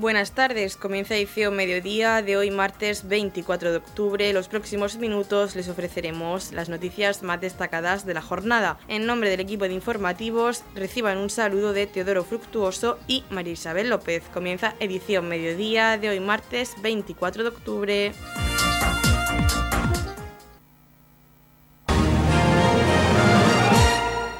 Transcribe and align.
Buenas 0.00 0.32
tardes, 0.32 0.76
comienza 0.76 1.14
edición 1.14 1.54
mediodía 1.54 2.22
de 2.22 2.38
hoy 2.38 2.50
martes 2.50 3.06
24 3.06 3.70
de 3.70 3.76
octubre. 3.76 4.32
Los 4.32 4.48
próximos 4.48 4.96
minutos 4.96 5.54
les 5.54 5.68
ofreceremos 5.68 6.52
las 6.52 6.70
noticias 6.70 7.22
más 7.22 7.38
destacadas 7.38 8.06
de 8.06 8.14
la 8.14 8.22
jornada. 8.22 8.78
En 8.88 9.04
nombre 9.04 9.28
del 9.28 9.40
equipo 9.40 9.68
de 9.68 9.74
informativos, 9.74 10.64
reciban 10.74 11.18
un 11.18 11.28
saludo 11.28 11.74
de 11.74 11.86
Teodoro 11.86 12.24
Fructuoso 12.24 12.98
y 13.08 13.24
María 13.28 13.52
Isabel 13.52 13.90
López. 13.90 14.22
Comienza 14.32 14.74
edición 14.80 15.28
mediodía 15.28 15.98
de 15.98 16.08
hoy 16.08 16.20
martes 16.20 16.76
24 16.80 17.42
de 17.42 17.48
octubre. 17.50 18.12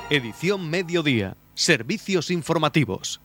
Edición 0.09 0.71
mediodía. 0.71 1.37
Servicios 1.53 2.31
informativos. 2.31 3.21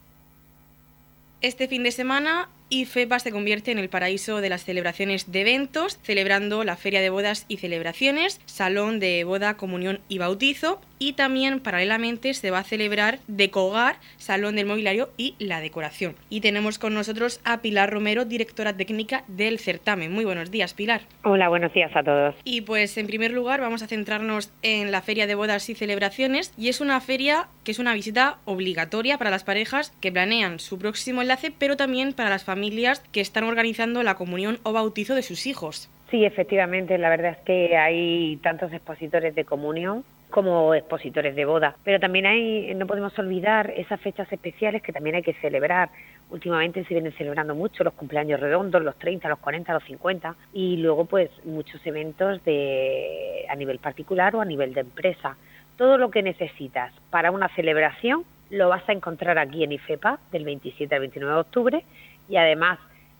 Este 1.42 1.68
fin 1.68 1.82
de 1.82 1.92
semana 1.92 2.48
IFEPA 2.70 3.18
se 3.18 3.30
convierte 3.30 3.70
en 3.70 3.78
el 3.78 3.90
paraíso 3.90 4.40
de 4.40 4.48
las 4.48 4.64
celebraciones 4.64 5.30
de 5.30 5.42
eventos, 5.42 5.98
celebrando 6.02 6.64
la 6.64 6.76
Feria 6.76 7.02
de 7.02 7.10
Bodas 7.10 7.44
y 7.46 7.58
Celebraciones, 7.58 8.40
Salón 8.46 9.00
de 9.00 9.22
Boda, 9.24 9.58
Comunión 9.58 10.00
y 10.08 10.16
Bautizo, 10.16 10.80
y 10.98 11.14
también 11.14 11.60
paralelamente 11.60 12.34
se 12.34 12.50
va 12.50 12.58
a 12.58 12.64
celebrar 12.64 13.20
Decogar, 13.28 13.96
Salón 14.16 14.56
del 14.56 14.66
Mobiliario 14.66 15.10
y 15.16 15.34
la 15.38 15.60
Decoración. 15.60 16.16
Y 16.28 16.40
tenemos 16.40 16.78
con 16.78 16.94
nosotros 16.94 17.40
a 17.44 17.62
Pilar 17.62 17.90
Romero, 17.90 18.24
directora 18.24 18.76
técnica 18.76 19.24
del 19.28 19.58
certamen. 19.58 20.12
Muy 20.12 20.24
buenos 20.24 20.50
días, 20.50 20.74
Pilar. 20.74 21.02
Hola, 21.22 21.48
buenos 21.48 21.72
días 21.72 21.94
a 21.94 22.02
todos. 22.02 22.34
Y 22.44 22.62
pues 22.62 22.98
en 22.98 23.06
primer 23.06 23.32
lugar 23.32 23.60
vamos 23.60 23.82
a 23.82 23.86
centrarnos 23.86 24.52
en 24.62 24.90
la 24.90 25.02
Feria 25.02 25.26
de 25.26 25.34
Bodas 25.34 25.68
y 25.70 25.74
Celebraciones, 25.74 26.52
y 26.58 26.68
es 26.68 26.80
una 26.80 27.00
feria 27.00 27.48
que 27.64 27.70
es 27.70 27.78
una 27.78 27.94
visita 27.94 28.38
obligatoria 28.44 29.18
para 29.18 29.30
las 29.30 29.44
parejas 29.44 29.92
que 30.00 30.12
planean 30.12 30.58
su 30.58 30.78
próximo 30.78 31.22
enlace, 31.22 31.52
pero 31.56 31.76
también 31.76 32.12
para 32.12 32.30
las 32.30 32.44
familias 32.44 32.56
familias 32.56 33.00
que 33.12 33.20
están 33.20 33.44
organizando 33.44 34.02
la 34.02 34.14
comunión 34.14 34.58
o 34.62 34.72
bautizo 34.72 35.14
de 35.14 35.22
sus 35.22 35.46
hijos. 35.46 35.90
Sí, 36.10 36.24
efectivamente, 36.24 36.96
la 36.96 37.10
verdad 37.10 37.32
es 37.32 37.38
que 37.44 37.76
hay 37.76 38.38
tantos 38.42 38.72
expositores 38.72 39.34
de 39.34 39.44
comunión 39.44 40.04
como 40.30 40.74
expositores 40.74 41.34
de 41.36 41.44
boda, 41.44 41.76
pero 41.84 42.00
también 42.00 42.26
hay, 42.26 42.74
no 42.74 42.86
podemos 42.86 43.16
olvidar 43.18 43.72
esas 43.76 44.00
fechas 44.00 44.30
especiales 44.32 44.82
que 44.82 44.92
también 44.92 45.16
hay 45.16 45.22
que 45.22 45.34
celebrar. 45.34 45.90
Últimamente 46.30 46.84
se 46.84 46.94
vienen 46.94 47.12
celebrando 47.12 47.54
mucho 47.54 47.84
los 47.84 47.94
cumpleaños 47.94 48.40
redondos, 48.40 48.82
los 48.82 48.98
30, 48.98 49.28
los 49.28 49.38
40, 49.38 49.72
los 49.72 49.84
50 49.84 50.34
y 50.52 50.78
luego 50.78 51.04
pues 51.04 51.30
muchos 51.44 51.80
eventos 51.86 52.42
de 52.44 53.46
a 53.48 53.54
nivel 53.54 53.78
particular 53.78 54.34
o 54.34 54.40
a 54.40 54.44
nivel 54.44 54.74
de 54.74 54.80
empresa. 54.80 55.36
Todo 55.76 55.98
lo 55.98 56.10
que 56.10 56.22
necesitas 56.22 56.92
para 57.10 57.30
una 57.30 57.48
celebración 57.54 58.24
lo 58.50 58.68
vas 58.68 58.88
a 58.88 58.92
encontrar 58.92 59.38
aquí 59.38 59.64
en 59.64 59.72
IFEPA 59.72 60.18
del 60.32 60.44
27 60.44 60.94
al 60.94 61.00
29 61.00 61.34
de 61.34 61.40
octubre 61.40 61.84
y 62.28 62.36
además 62.36 62.78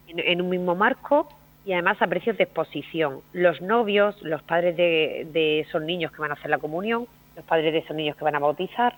en, 0.09 0.41
un 0.41 0.49
mismo 0.49 0.75
marco 0.75 1.29
y 1.67 1.73
además 1.73 2.01
a 2.01 2.07
precios 2.07 2.39
de 2.39 2.45
exposición. 2.45 3.21
Los 3.33 3.61
novios, 3.61 4.17
los 4.23 4.41
padres 4.45 4.77
de, 4.77 5.61
esos 5.61 5.83
niños 5.83 6.13
que 6.13 6.21
van 6.21 6.31
a 6.31 6.35
hacer 6.35 6.49
la 6.49 6.59
comunión, 6.59 7.07
los 7.35 7.45
padres 7.45 7.73
de 7.73 7.81
esos 7.81 7.97
niños 7.97 8.17
que 8.17 8.23
van 8.23 8.37
a 8.37 8.39
bautizar, 8.39 8.95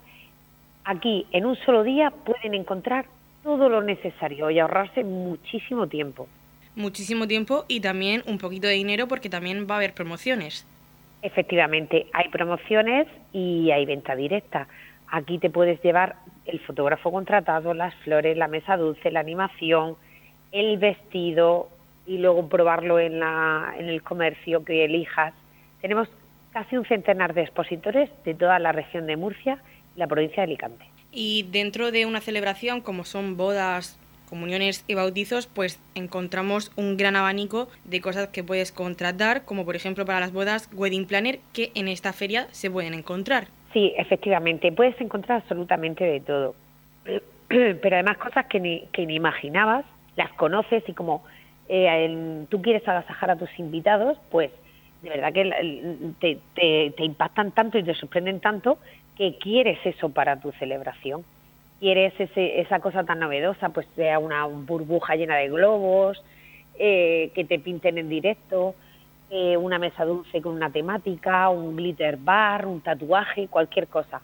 aquí 0.84 1.26
en 1.32 1.46
un 1.46 1.56
solo 1.56 1.82
día 1.82 2.10
pueden 2.10 2.52
encontrar 2.52 3.06
todo 3.42 3.70
lo 3.70 3.82
necesario 3.82 4.50
y 4.50 4.58
ahorrarse 4.58 5.02
muchísimo 5.02 5.86
tiempo. 5.86 6.28
Muchísimo 6.76 7.26
tiempo 7.26 7.64
y 7.68 7.80
también 7.80 8.22
un 8.26 8.36
poquito 8.36 8.68
de 8.68 8.74
dinero 8.74 9.08
porque 9.08 9.30
también 9.30 9.66
va 9.68 9.76
a 9.76 9.78
haber 9.78 9.94
promociones. 9.94 10.66
Efectivamente, 11.22 12.06
hay 12.12 12.28
promociones 12.28 13.08
y 13.32 13.70
hay 13.70 13.86
venta 13.86 14.14
directa. 14.14 14.68
Aquí 15.10 15.38
te 15.38 15.48
puedes 15.48 15.82
llevar 15.82 16.16
el 16.44 16.60
fotógrafo 16.60 17.10
contratado, 17.10 17.72
las 17.72 17.94
flores, 18.04 18.36
la 18.36 18.46
mesa 18.46 18.76
dulce, 18.76 19.10
la 19.10 19.20
animación, 19.20 19.96
el 20.52 20.76
vestido 20.76 21.70
y 22.08 22.18
luego 22.18 22.48
probarlo 22.48 22.98
en, 22.98 23.20
la, 23.20 23.74
en 23.78 23.88
el 23.88 24.02
comercio 24.02 24.64
que 24.64 24.84
elijas. 24.84 25.34
Tenemos 25.82 26.08
casi 26.52 26.76
un 26.76 26.86
centenar 26.86 27.34
de 27.34 27.42
expositores 27.42 28.10
de 28.24 28.34
toda 28.34 28.58
la 28.58 28.72
región 28.72 29.06
de 29.06 29.16
Murcia 29.16 29.58
y 29.94 29.98
la 29.98 30.06
provincia 30.06 30.36
de 30.38 30.44
Alicante. 30.44 30.86
Y 31.12 31.46
dentro 31.50 31.92
de 31.92 32.06
una 32.06 32.20
celebración 32.20 32.80
como 32.80 33.04
son 33.04 33.36
bodas, 33.36 34.00
comuniones 34.28 34.84
y 34.88 34.94
bautizos, 34.94 35.46
pues 35.46 35.80
encontramos 35.94 36.72
un 36.76 36.96
gran 36.96 37.14
abanico 37.14 37.68
de 37.84 38.00
cosas 38.00 38.28
que 38.28 38.42
puedes 38.42 38.72
contratar, 38.72 39.44
como 39.44 39.66
por 39.66 39.76
ejemplo 39.76 40.06
para 40.06 40.20
las 40.20 40.32
bodas 40.32 40.70
Wedding 40.74 41.06
Planner, 41.06 41.40
que 41.52 41.70
en 41.74 41.88
esta 41.88 42.12
feria 42.12 42.48
se 42.50 42.70
pueden 42.70 42.94
encontrar. 42.94 43.48
Sí, 43.74 43.92
efectivamente, 43.98 44.72
puedes 44.72 44.98
encontrar 45.00 45.42
absolutamente 45.42 46.04
de 46.04 46.20
todo. 46.20 46.54
Pero 47.48 47.96
además 47.96 48.16
cosas 48.18 48.46
que 48.46 48.60
ni, 48.60 48.86
que 48.92 49.06
ni 49.06 49.14
imaginabas, 49.14 49.84
las 50.16 50.32
conoces 50.32 50.82
y 50.88 50.92
como 50.94 51.22
eh, 51.68 52.46
tú 52.48 52.62
quieres 52.62 52.86
agasajar 52.86 53.30
a 53.30 53.36
tus 53.36 53.58
invitados, 53.58 54.18
pues 54.30 54.50
de 55.02 55.10
verdad 55.10 55.32
que 55.32 56.10
te, 56.20 56.38
te, 56.54 57.04
impactan 57.04 57.52
tanto 57.52 57.78
y 57.78 57.84
te 57.84 57.94
sorprenden 57.94 58.40
tanto 58.40 58.78
que 59.16 59.36
quieres 59.38 59.78
eso 59.84 60.08
para 60.08 60.40
tu 60.40 60.50
celebración. 60.52 61.24
Quieres 61.78 62.12
ese, 62.18 62.60
esa 62.60 62.80
cosa 62.80 63.04
tan 63.04 63.20
novedosa, 63.20 63.68
pues 63.68 63.86
sea 63.94 64.18
una 64.18 64.46
burbuja 64.46 65.14
llena 65.14 65.36
de 65.36 65.48
globos, 65.48 66.22
eh, 66.78 67.30
que 67.34 67.44
te 67.44 67.58
pinten 67.58 67.98
en 67.98 68.08
directo, 68.08 68.74
eh, 69.30 69.56
una 69.56 69.78
mesa 69.78 70.04
dulce 70.04 70.40
con 70.40 70.54
una 70.54 70.70
temática, 70.70 71.48
un 71.50 71.76
glitter 71.76 72.16
bar, 72.16 72.66
un 72.66 72.80
tatuaje, 72.80 73.46
cualquier 73.46 73.86
cosa. 73.86 74.20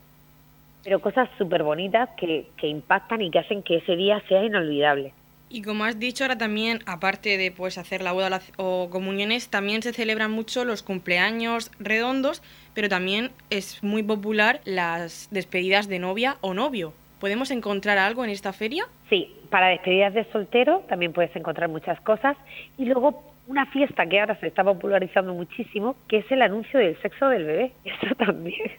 Pero 0.83 1.00
cosas 1.00 1.28
súper 1.38 1.62
bonitas 1.62 2.09
que, 2.16 2.47
que 2.56 2.66
impactan 2.66 3.22
y 3.22 3.31
que 3.31 3.38
hacen 3.38 3.62
que 3.62 3.77
ese 3.77 3.94
día 3.97 4.21
sea 4.28 4.44
inolvidable. 4.44 5.12
Y 5.54 5.62
como 5.62 5.84
has 5.84 6.00
dicho, 6.00 6.25
ahora 6.25 6.37
también, 6.37 6.81
aparte 6.84 7.38
de 7.38 7.53
pues, 7.53 7.78
hacer 7.78 8.03
la 8.03 8.10
boda 8.10 8.41
o 8.56 8.91
comuniones, 8.91 9.48
también 9.50 9.82
se 9.82 9.92
celebran 9.92 10.32
mucho 10.32 10.65
los 10.65 10.82
cumpleaños 10.82 11.70
redondos, 11.78 12.42
pero 12.75 12.88
también 12.88 13.31
es 13.50 13.81
muy 13.84 14.03
popular 14.03 14.59
las 14.65 15.28
despedidas 15.31 15.87
de 15.87 16.00
novia 16.00 16.38
o 16.41 16.54
novio. 16.54 16.92
¿Podemos 17.20 17.53
encontrar 17.53 17.98
algo 17.98 18.25
en 18.25 18.31
esta 18.31 18.53
feria? 18.53 18.87
Sí, 19.09 19.32
para 19.48 19.69
despedidas 19.69 20.12
de 20.15 20.25
soltero 20.32 20.82
también 20.88 21.12
puedes 21.12 21.37
encontrar 21.37 21.69
muchas 21.69 22.00
cosas. 22.00 22.36
Y 22.76 22.86
luego 22.86 23.22
una 23.47 23.66
fiesta 23.66 24.06
que 24.06 24.19
ahora 24.19 24.34
se 24.41 24.48
está 24.48 24.65
popularizando 24.65 25.34
muchísimo, 25.34 25.94
que 26.09 26.16
es 26.16 26.32
el 26.32 26.42
anuncio 26.42 26.81
del 26.81 27.00
sexo 27.00 27.28
del 27.28 27.44
bebé. 27.44 27.71
Eso 27.84 28.12
también. 28.16 28.72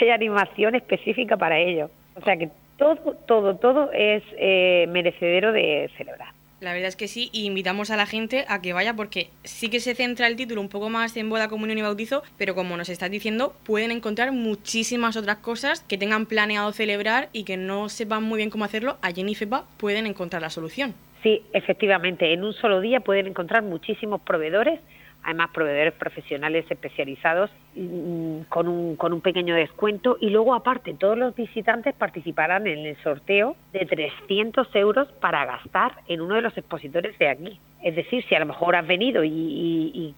Hay 0.00 0.10
animación 0.10 0.76
específica 0.76 1.36
para 1.36 1.58
ello. 1.58 1.90
O 2.14 2.20
sea 2.20 2.36
que 2.36 2.48
todo, 2.76 3.14
todo, 3.26 3.56
todo 3.56 3.90
es 3.92 4.22
eh, 4.38 4.86
merecedero 4.88 5.52
de 5.52 5.90
celebrar. 5.96 6.28
La 6.58 6.72
verdad 6.72 6.88
es 6.88 6.96
que 6.96 7.06
sí, 7.06 7.28
y 7.32 7.44
invitamos 7.44 7.90
a 7.90 7.96
la 7.96 8.06
gente 8.06 8.46
a 8.48 8.62
que 8.62 8.72
vaya 8.72 8.94
porque 8.94 9.28
sí 9.44 9.68
que 9.68 9.78
se 9.78 9.94
centra 9.94 10.26
el 10.26 10.36
título 10.36 10.62
un 10.62 10.70
poco 10.70 10.88
más 10.88 11.14
en 11.18 11.28
boda, 11.28 11.48
comunión 11.48 11.76
y 11.76 11.82
bautizo, 11.82 12.22
pero 12.38 12.54
como 12.54 12.78
nos 12.78 12.88
estás 12.88 13.10
diciendo, 13.10 13.52
pueden 13.66 13.90
encontrar 13.90 14.32
muchísimas 14.32 15.18
otras 15.18 15.36
cosas 15.36 15.80
que 15.80 15.98
tengan 15.98 16.24
planeado 16.24 16.72
celebrar 16.72 17.28
y 17.34 17.44
que 17.44 17.58
no 17.58 17.90
sepan 17.90 18.22
muy 18.22 18.38
bien 18.38 18.48
cómo 18.48 18.64
hacerlo. 18.64 18.96
Allí 19.02 19.20
en 19.20 19.28
IFEPA 19.28 19.66
pueden 19.76 20.06
encontrar 20.06 20.40
la 20.40 20.48
solución. 20.48 20.94
Sí, 21.22 21.42
efectivamente, 21.52 22.32
en 22.32 22.42
un 22.42 22.54
solo 22.54 22.80
día 22.80 23.00
pueden 23.00 23.26
encontrar 23.26 23.62
muchísimos 23.62 24.22
proveedores, 24.22 24.80
además 25.26 25.50
proveedores 25.52 25.92
profesionales 25.94 26.64
especializados 26.70 27.50
mm, 27.74 28.42
con 28.48 28.68
un, 28.68 28.96
con 28.96 29.12
un 29.12 29.20
pequeño 29.20 29.56
descuento 29.56 30.16
y 30.20 30.30
luego 30.30 30.54
aparte 30.54 30.94
todos 30.94 31.18
los 31.18 31.34
visitantes 31.34 31.94
participarán 31.94 32.66
en 32.68 32.86
el 32.86 32.96
sorteo 33.02 33.56
de 33.72 33.84
300 33.84 34.74
euros 34.76 35.08
para 35.20 35.44
gastar 35.44 35.96
en 36.06 36.20
uno 36.20 36.36
de 36.36 36.42
los 36.42 36.56
expositores 36.56 37.18
de 37.18 37.28
aquí. 37.28 37.60
Es 37.82 37.96
decir, 37.96 38.24
si 38.28 38.36
a 38.36 38.40
lo 38.40 38.46
mejor 38.46 38.76
has 38.76 38.86
venido 38.86 39.24
y, 39.24 40.14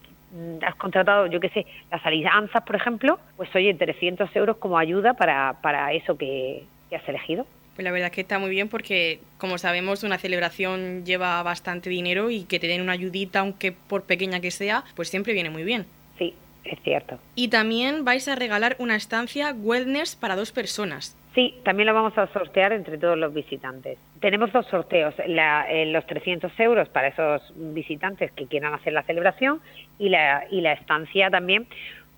has 0.61 0.75
contratado, 0.75 1.27
yo 1.27 1.41
qué 1.41 1.49
sé, 1.49 1.67
las 1.91 2.05
alianzas, 2.05 2.63
por 2.63 2.77
ejemplo, 2.77 3.19
pues 3.39 3.49
oye, 3.57 3.73
300 3.73 4.29
euros 4.37 4.59
como 4.59 4.77
ayuda 4.77 5.15
para, 5.15 5.55
para 5.63 5.95
eso 5.95 6.19
que 6.19 6.65
has 6.95 7.09
elegido. 7.09 7.47
Pues 7.79 7.85
la 7.85 7.93
verdad 7.93 8.09
es 8.09 8.13
que 8.13 8.23
está 8.23 8.41
muy 8.41 8.51
bien 8.51 8.69
porque, 8.69 9.21
como 9.39 9.57
sabemos, 9.57 10.03
una 10.03 10.19
celebración 10.19 11.05
lleva 11.05 11.41
bastante 11.45 11.89
dinero 11.89 12.29
y 12.29 12.43
que 12.43 12.59
te 12.59 12.67
den 12.67 12.81
una 12.81 12.91
ayudita, 12.91 13.39
aunque 13.39 13.71
por 13.71 14.03
pequeña 14.03 14.41
que 14.41 14.51
sea, 14.51 14.83
pues 14.97 15.11
siempre 15.11 15.33
viene 15.33 15.49
muy 15.49 15.63
bien. 15.63 15.87
Sí, 16.19 16.35
es 16.65 16.77
cierto. 16.83 17.21
Y 17.37 17.51
también 17.51 18.05
vais 18.05 18.27
a 18.27 18.35
regalar 18.35 18.75
una 18.81 18.97
estancia 18.97 19.53
wellness 19.53 20.17
para 20.17 20.35
dos 20.35 20.51
personas. 20.51 21.17
Sí, 21.37 21.55
también 21.63 21.87
lo 21.87 21.95
vamos 21.95 22.19
a 22.19 22.27
sortear 22.33 22.73
entre 22.73 22.99
todos 22.99 23.17
los 23.17 23.33
visitantes. 23.33 23.97
Tenemos 24.19 24.53
dos 24.53 24.67
sorteos, 24.67 25.15
los 25.29 26.05
300 26.05 26.51
euros 26.59 26.89
para 26.89 27.07
esos 27.07 27.43
visitantes 27.55 28.33
que 28.33 28.47
quieran 28.47 28.75
hacer 28.75 28.93
la 28.93 29.05
celebración 29.05 29.61
y 30.01 30.09
la, 30.09 30.47
y 30.51 30.63
la 30.63 30.73
estancia 30.73 31.31
también 31.31 31.69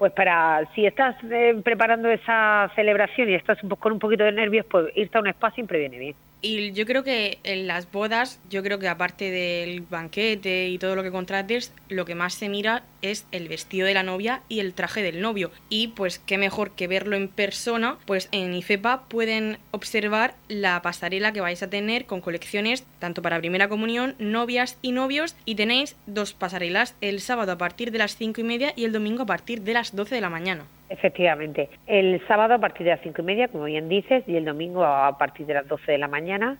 pues 0.00 0.14
para, 0.14 0.67
si 0.75 0.87
estás 0.87 1.14
eh, 1.31 1.61
preparando 1.62 2.08
esa 2.08 2.73
celebración 2.75 3.29
y 3.29 3.35
estás 3.35 3.62
un 3.62 3.69
con 3.69 3.93
un 3.93 3.99
poquito 3.99 4.25
de 4.25 4.32
nervios, 4.32 4.64
pues 4.64 4.87
irte 4.97 5.19
a 5.19 5.20
un 5.20 5.26
spa 5.26 5.50
siempre 5.50 5.79
viene 5.79 5.99
bien. 5.99 6.17
Y 6.42 6.72
yo 6.72 6.87
creo 6.87 7.04
que 7.04 7.38
en 7.44 7.66
las 7.66 7.90
bodas, 7.90 8.40
yo 8.48 8.62
creo 8.62 8.78
que 8.78 8.88
aparte 8.88 9.31
del 9.31 9.82
banquete 9.82 10.69
y 10.69 10.78
todo 10.78 10.96
lo 10.96 11.02
que 11.02 11.10
contrates, 11.10 11.72
lo 11.88 12.06
que 12.06 12.14
más 12.14 12.34
se 12.34 12.48
mira 12.48 12.82
es 13.02 13.26
el 13.31 13.48
vestido 13.48 13.87
de 13.87 13.94
la 13.94 14.02
novia 14.02 14.42
y 14.48 14.60
el 14.60 14.72
traje 14.72 15.02
del 15.02 15.20
novio. 15.20 15.50
Y 15.69 15.88
pues 15.88 16.19
qué 16.19 16.38
mejor 16.38 16.70
que 16.70 16.87
verlo 16.87 17.16
en 17.16 17.28
persona, 17.28 17.98
pues 18.06 18.28
en 18.32 18.54
IFEPA 18.54 19.08
pueden 19.08 19.58
observar 19.70 20.34
la 20.48 20.81
pasarela 20.81 21.32
que 21.32 21.42
vais 21.42 21.62
a 21.62 21.70
tener 21.70 22.06
con 22.06 22.22
colecciones 22.22 22.84
tanto 22.98 23.20
para 23.20 23.38
primera 23.38 23.69
comunión, 23.69 24.14
novias 24.19 24.78
y 24.81 24.92
novios. 24.92 25.37
Y 25.44 25.56
tenéis 25.56 25.96
dos 26.06 26.32
pasarelas 26.32 26.94
el 27.00 27.20
sábado 27.20 27.52
a 27.52 27.58
partir 27.58 27.90
de 27.90 27.98
las 27.98 28.16
5 28.16 28.40
y 28.40 28.44
media 28.44 28.72
y 28.76 28.84
el 28.84 28.92
domingo 28.92 29.25
a 29.25 29.26
partir 29.26 29.62
de 29.62 29.75
las 29.75 29.94
12 29.94 30.14
de 30.14 30.20
la 30.20 30.31
mañana. 30.31 30.64
Efectivamente. 30.90 31.70
El 31.87 32.20
sábado 32.26 32.54
a 32.54 32.58
partir 32.58 32.84
de 32.84 32.90
las 32.90 33.00
cinco 33.00 33.22
y 33.22 33.25
media, 33.25 33.46
como 33.46 33.64
bien 33.64 33.88
dices, 33.88 34.25
y 34.26 34.34
el 34.34 34.44
domingo 34.44 34.84
a 34.84 35.16
partir 35.19 35.46
de 35.46 35.54
las 35.54 35.69
12 35.69 35.92
de 35.92 35.98
la 35.98 36.08
mañana 36.08 36.58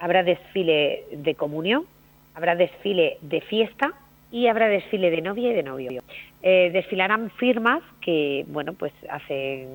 habrá 0.00 0.24
desfile 0.24 1.04
de 1.12 1.34
comunión, 1.36 1.86
habrá 2.34 2.56
desfile 2.56 3.18
de 3.20 3.40
fiesta 3.40 3.94
y 4.32 4.48
habrá 4.48 4.66
desfile 4.66 5.12
de 5.12 5.22
novia 5.22 5.50
y 5.50 5.54
de 5.54 5.62
novio. 5.62 6.02
Eh, 6.42 6.70
desfilarán 6.72 7.30
firmas 7.30 7.80
que, 8.00 8.44
bueno, 8.48 8.72
pues 8.72 8.92
hacen, 9.08 9.68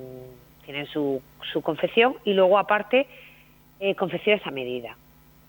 tienen 0.66 0.86
su, 0.88 1.22
su 1.54 1.62
confección 1.62 2.16
y 2.26 2.34
luego 2.34 2.60
aparte 2.60 3.08
eh, 3.80 3.96
confecciones 3.96 4.46
a 4.46 4.52
medida. 4.52 4.98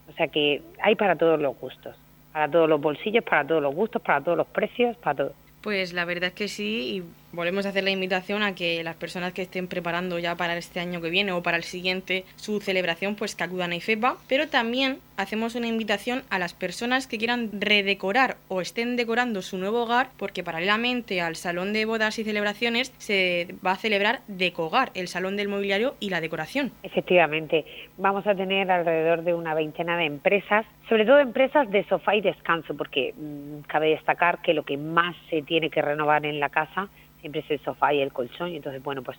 O 0.09 0.13
sea 0.13 0.29
que 0.29 0.63
hay 0.81 0.95
para 0.95 1.17
todos 1.17 1.41
los 1.41 1.59
gustos, 1.59 1.97
para 2.33 2.49
todos 2.49 2.69
los 2.69 2.81
bolsillos, 2.81 3.25
para 3.25 3.45
todos 3.45 3.63
los 3.63 3.75
gustos, 3.75 4.01
para 4.01 4.21
todos 4.21 4.39
los 4.39 4.47
precios, 4.47 4.97
para 4.99 5.17
todo. 5.17 5.33
Pues 5.61 5.93
la 5.93 6.05
verdad 6.05 6.29
es 6.29 6.35
que 6.35 6.49
sí, 6.49 6.99
y 6.99 7.05
volvemos 7.35 7.67
a 7.67 7.71
hacer 7.71 7.85
la 7.85 7.91
invitación 7.91 8.43
a 8.43 8.55
que 8.55 8.83
las 8.83 8.97
personas 8.97 9.33
que 9.33 9.43
estén 9.43 9.69
preparando 9.69 10.19
ya 10.19 10.37
para 10.37 10.57
este 10.57 10.81
año 10.81 11.01
que 11.01 11.11
viene 11.11 11.33
o 11.33 11.43
para 11.43 11.57
el 11.57 11.65
siguiente 11.65 12.25
su 12.37 12.61
celebración, 12.61 13.17
pues 13.17 13.35
que 13.35 13.45
acudan 13.45 13.73
a 13.73 13.77
IFEPA, 13.77 14.17
pero 14.29 14.49
también 14.49 14.99
hacemos 15.17 15.55
una 15.55 15.67
invitación 15.67 16.23
a 16.31 16.39
las 16.39 16.55
personas 16.55 17.07
que 17.07 17.19
quieran 17.19 17.51
redecorar 17.53 18.37
o 18.49 18.61
estén 18.61 18.97
decorando 18.97 19.43
su 19.43 19.59
nuevo 19.59 19.83
hogar, 19.83 20.09
porque 20.17 20.43
paralelamente 20.43 21.21
al 21.21 21.37
salón 21.37 21.73
de 21.73 21.85
bodas 21.85 22.19
y 22.19 22.25
celebraciones 22.25 22.93
se 22.99 23.55
va 23.65 23.73
a 23.73 23.77
celebrar 23.77 24.21
Decogar, 24.27 24.91
el 24.95 25.09
salón 25.09 25.37
del 25.37 25.49
mobiliario 25.49 25.95
y 26.01 26.11
la 26.11 26.21
decoración. 26.21 26.73
Efectivamente, 26.83 27.65
vamos 27.99 28.27
a 28.27 28.35
tener 28.35 28.71
alrededor 28.71 29.23
de 29.23 29.35
una 29.35 29.55
veintena 29.55 29.97
de 29.97 30.07
empresas, 30.07 30.67
sobre 30.89 31.05
todo 31.05 31.19
empresas 31.19 31.71
de 31.71 31.85
sofá 31.85 32.15
y 32.15 32.21
descanso, 32.21 32.77
porque 32.77 33.15
mmm, 33.17 33.61
cabe 33.67 33.91
destacar 33.91 34.43
que 34.43 34.55
lo 34.55 34.65
que 34.65 34.77
más 34.77 35.17
se 35.31 35.43
tiene 35.43 35.71
que 35.71 35.83
renovar 35.83 36.27
en 36.27 36.41
la 36.41 36.49
casa 36.49 36.89
siempre 37.25 37.41
es 37.41 37.51
el 37.51 37.61
sofá 37.65 37.95
y 37.95 38.03
el 38.03 38.13
colchón, 38.13 38.53
y 38.53 38.57
entonces, 38.57 38.83
bueno, 38.83 39.03
pues 39.03 39.17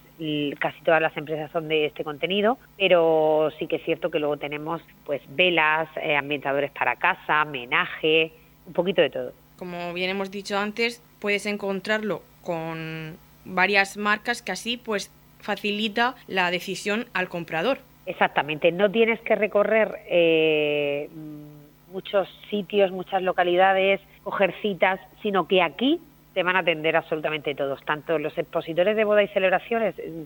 casi 0.59 0.79
todas 0.83 1.01
las 1.01 1.17
empresas 1.17 1.49
son 1.49 1.67
de 1.67 1.87
este 1.87 2.03
contenido, 2.03 2.59
pero 2.77 3.49
sí 3.57 3.65
que 3.65 3.77
es 3.77 3.83
cierto 3.83 4.11
que 4.11 4.19
luego 4.19 4.37
tenemos 4.37 4.79
pues 5.07 5.23
velas, 5.29 5.89
eh, 5.99 6.15
ambientadores 6.15 6.69
para 6.69 6.97
casa, 6.97 7.43
menaje, 7.45 8.31
un 8.67 8.73
poquito 8.73 9.01
de 9.01 9.09
todo. 9.09 9.33
Como 9.57 9.91
bien 9.95 10.11
hemos 10.11 10.29
dicho 10.29 10.55
antes, 10.55 11.01
puedes 11.19 11.47
encontrarlo 11.47 12.21
con 12.43 13.17
varias 13.43 13.97
marcas 13.97 14.43
que 14.43 14.51
así 14.51 14.77
pues 14.77 15.11
facilita 15.39 16.13
la 16.27 16.51
decisión 16.51 17.07
al 17.15 17.27
comprador. 17.27 17.79
Exactamente, 18.05 18.71
no 18.71 18.91
tienes 18.91 19.19
que 19.21 19.33
recorrer 19.33 19.97
eh, 20.07 21.09
muchos 21.91 22.27
sitios, 22.51 22.91
muchas 22.91 23.23
localidades, 23.23 23.99
coger 24.21 24.53
citas, 24.61 24.99
sino 25.23 25.47
que 25.47 25.63
aquí 25.63 25.99
te 26.35 26.43
van 26.43 26.57
a 26.57 26.59
atender 26.59 26.95
absolutamente 26.95 27.55
todos, 27.55 27.83
tanto 27.85 28.19
los 28.19 28.37
expositores 28.37 28.95
de 28.95 29.05
boda 29.05 29.23
y 29.23 29.27
celebraciones 29.29 29.95
mm, 29.95 30.23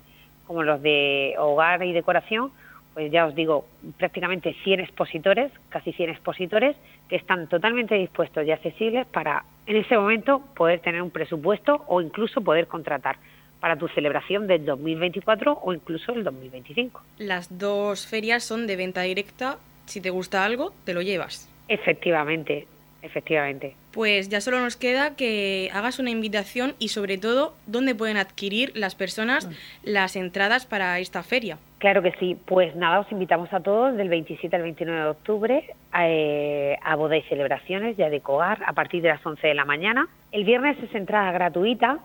como 0.48 0.64
los 0.64 0.82
de 0.82 1.36
hogar 1.38 1.84
y 1.84 1.94
decoración, 1.94 2.52
pues 2.96 3.12
ya 3.12 3.28
os 3.28 3.36
digo, 3.36 3.68
prácticamente 3.98 4.56
100 4.64 4.80
expositores, 4.80 5.52
casi 5.70 5.94
100 5.94 6.10
expositores, 6.10 6.76
que 7.08 7.16
están 7.16 7.48
totalmente 7.48 7.94
dispuestos 7.94 8.46
y 8.46 8.52
accesibles 8.52 9.06
para 9.06 9.46
en 9.68 9.76
ese 9.76 9.96
momento 9.96 10.42
poder 10.56 10.80
tener 10.80 11.04
un 11.04 11.12
presupuesto 11.12 11.86
o 11.88 12.02
incluso 12.02 12.42
poder 12.42 12.66
contratar 12.66 13.18
para 13.60 13.78
tu 13.78 13.88
celebración 13.90 14.48
del 14.48 14.66
2024 14.66 15.60
o 15.62 15.74
incluso 15.74 16.14
el 16.14 16.24
2025. 16.24 17.02
Las 17.20 17.60
dos 17.60 18.08
ferias 18.08 18.44
son 18.44 18.66
de 18.66 18.76
venta 18.76 19.02
directa, 19.04 19.58
si 19.86 20.02
te 20.02 20.10
gusta 20.10 20.44
algo, 20.44 20.74
te 20.86 20.96
lo 20.96 21.04
llevas. 21.04 21.48
Efectivamente, 21.68 22.66
efectivamente. 23.02 23.76
Pues 23.92 24.30
ya 24.30 24.42
solo 24.42 24.60
nos 24.60 24.76
queda 24.76 25.16
que 25.16 25.70
hagas 25.74 26.00
una 26.00 26.10
invitación 26.10 26.76
y 26.80 26.90
sobre 26.90 27.18
todo 27.18 27.54
dónde 27.66 27.96
pueden 27.96 28.18
adquirir 28.18 28.72
las 28.76 28.96
personas 28.96 29.48
mm. 29.48 29.52
las 29.84 30.16
entradas 30.16 30.66
para 30.66 31.00
esta 31.00 31.24
feria. 31.24 31.58
Claro 31.80 32.02
que 32.02 32.12
sí, 32.20 32.38
pues 32.46 32.76
nada, 32.76 33.00
os 33.00 33.12
invitamos 33.12 33.52
a 33.54 33.62
todos 33.62 33.96
del 33.96 34.10
27 34.10 34.54
al 34.56 34.64
29 34.64 35.02
de 35.02 35.08
octubre 35.08 35.76
a, 35.92 36.10
eh, 36.10 36.78
a 36.84 36.96
boda 36.96 37.16
y 37.16 37.22
celebraciones 37.24 37.96
ya 37.96 38.10
de 38.10 38.20
Cogar 38.20 38.62
a 38.66 38.74
partir 38.74 39.02
de 39.02 39.10
las 39.10 39.26
11 39.26 39.48
de 39.48 39.54
la 39.54 39.66
mañana. 39.66 40.08
El 40.32 40.44
viernes 40.44 40.78
es 40.84 40.94
entrada 40.94 41.32
gratuita, 41.32 42.00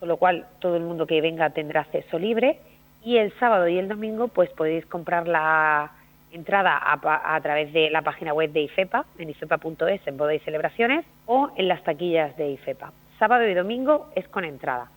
con 0.00 0.08
lo 0.08 0.18
cual 0.18 0.46
todo 0.60 0.76
el 0.76 0.82
mundo 0.82 1.06
que 1.06 1.20
venga 1.22 1.48
tendrá 1.50 1.80
acceso 1.80 2.18
libre 2.18 2.58
y 3.02 3.18
el 3.18 3.32
sábado 3.38 3.68
y 3.68 3.78
el 3.78 3.88
domingo 3.88 4.28
pues 4.28 4.50
podéis 4.50 4.84
comprar 4.84 5.28
la 5.28 5.92
entrada 6.36 6.76
a, 6.76 7.34
a, 7.34 7.40
través 7.40 7.72
de 7.72 7.90
la 7.90 8.02
página 8.02 8.32
web 8.32 8.52
de 8.52 8.62
IFEPA, 8.62 9.04
en 9.18 9.30
ifepa.es, 9.30 10.06
en 10.06 10.16
boda 10.16 10.34
y 10.34 10.38
celebraciones, 10.40 11.04
o 11.26 11.50
en 11.56 11.68
las 11.68 11.82
taquillas 11.82 12.36
de 12.36 12.50
IFEPA. 12.50 12.92
Sábado 13.18 13.46
y 13.48 13.54
domingo 13.54 14.10
es 14.14 14.28
con 14.28 14.44
entrada, 14.44 14.88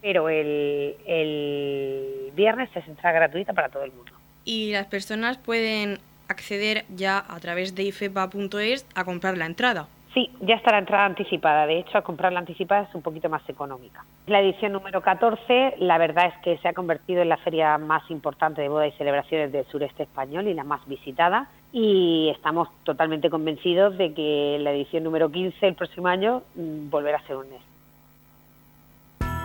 pero 0.00 0.28
el, 0.28 0.96
el 1.06 2.32
viernes 2.34 2.70
es 2.74 2.86
entrada 2.86 3.14
gratuita 3.16 3.52
para 3.52 3.68
todo 3.68 3.84
el 3.84 3.92
mundo. 3.92 4.12
Y 4.44 4.72
las 4.72 4.86
personas 4.86 5.38
pueden 5.38 5.98
acceder 6.28 6.84
ya 6.88 7.24
a 7.28 7.38
través 7.40 7.74
de 7.74 7.82
ifepa.es 7.84 8.86
a 8.94 9.04
comprar 9.04 9.36
la 9.36 9.46
entrada. 9.46 9.88
Sí, 10.16 10.30
ya 10.40 10.54
está 10.54 10.70
la 10.70 10.78
entrada 10.78 11.04
anticipada. 11.04 11.66
De 11.66 11.78
hecho, 11.78 11.98
a 11.98 12.00
comprar 12.00 12.32
la 12.32 12.38
anticipada 12.38 12.84
es 12.88 12.94
un 12.94 13.02
poquito 13.02 13.28
más 13.28 13.46
económica. 13.50 14.02
La 14.28 14.40
edición 14.40 14.72
número 14.72 15.02
14, 15.02 15.74
la 15.80 15.98
verdad 15.98 16.28
es 16.28 16.34
que 16.42 16.56
se 16.56 16.68
ha 16.68 16.72
convertido 16.72 17.20
en 17.20 17.28
la 17.28 17.36
feria 17.36 17.76
más 17.76 18.10
importante 18.10 18.62
de 18.62 18.70
bodas 18.70 18.94
y 18.94 18.96
celebraciones 18.96 19.52
del 19.52 19.66
sureste 19.66 20.04
español 20.04 20.48
y 20.48 20.54
la 20.54 20.64
más 20.64 20.80
visitada. 20.88 21.50
Y 21.70 22.32
estamos 22.34 22.70
totalmente 22.84 23.28
convencidos 23.28 23.98
de 23.98 24.14
que 24.14 24.56
la 24.58 24.72
edición 24.72 25.04
número 25.04 25.30
15 25.30 25.68
el 25.68 25.74
próximo 25.74 26.08
año 26.08 26.44
mm, 26.54 26.88
volverá 26.88 27.18
a 27.18 27.26
ser 27.26 27.36
un 27.36 27.52
éxito. 27.52 27.75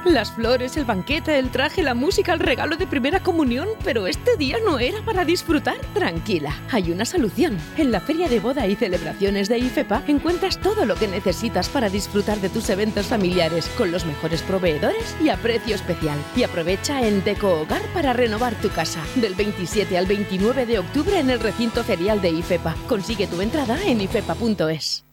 Las 0.05 0.31
flores, 0.31 0.77
el 0.77 0.85
banquete, 0.85 1.37
el 1.37 1.51
traje, 1.51 1.83
la 1.83 1.93
música, 1.93 2.33
el 2.33 2.39
regalo 2.39 2.75
de 2.75 2.87
primera 2.87 3.21
comunión, 3.21 3.67
pero 3.83 4.07
este 4.07 4.35
día 4.35 4.57
no 4.65 4.79
era 4.79 4.99
para 5.05 5.25
disfrutar. 5.25 5.77
Tranquila, 5.93 6.57
hay 6.71 6.91
una 6.91 7.05
solución. 7.05 7.55
En 7.77 7.91
la 7.91 8.01
Feria 8.01 8.27
de 8.27 8.39
Boda 8.39 8.65
y 8.65 8.75
Celebraciones 8.75 9.47
de 9.47 9.59
IFEPA 9.59 10.03
encuentras 10.07 10.59
todo 10.59 10.85
lo 10.85 10.95
que 10.95 11.07
necesitas 11.07 11.69
para 11.69 11.87
disfrutar 11.87 12.39
de 12.39 12.49
tus 12.49 12.69
eventos 12.71 13.05
familiares 13.05 13.69
con 13.77 13.91
los 13.91 14.05
mejores 14.05 14.41
proveedores 14.41 15.15
y 15.23 15.29
a 15.29 15.37
precio 15.37 15.75
especial. 15.75 16.17
Y 16.35 16.43
aprovecha 16.43 17.07
en 17.07 17.23
Deco 17.23 17.61
Hogar 17.61 17.83
para 17.93 18.11
renovar 18.11 18.55
tu 18.55 18.69
casa. 18.69 19.03
Del 19.15 19.35
27 19.35 19.99
al 19.99 20.07
29 20.07 20.65
de 20.65 20.79
octubre 20.79 21.19
en 21.19 21.29
el 21.29 21.39
recinto 21.39 21.83
ferial 21.83 22.21
de 22.21 22.31
IFEPA. 22.31 22.75
Consigue 22.87 23.27
tu 23.27 23.39
entrada 23.39 23.77
en 23.85 24.01
ifepa.es. 24.01 25.05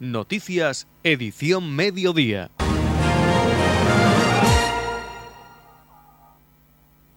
Noticias, 0.00 0.86
edición 1.02 1.74
mediodía. 1.74 2.50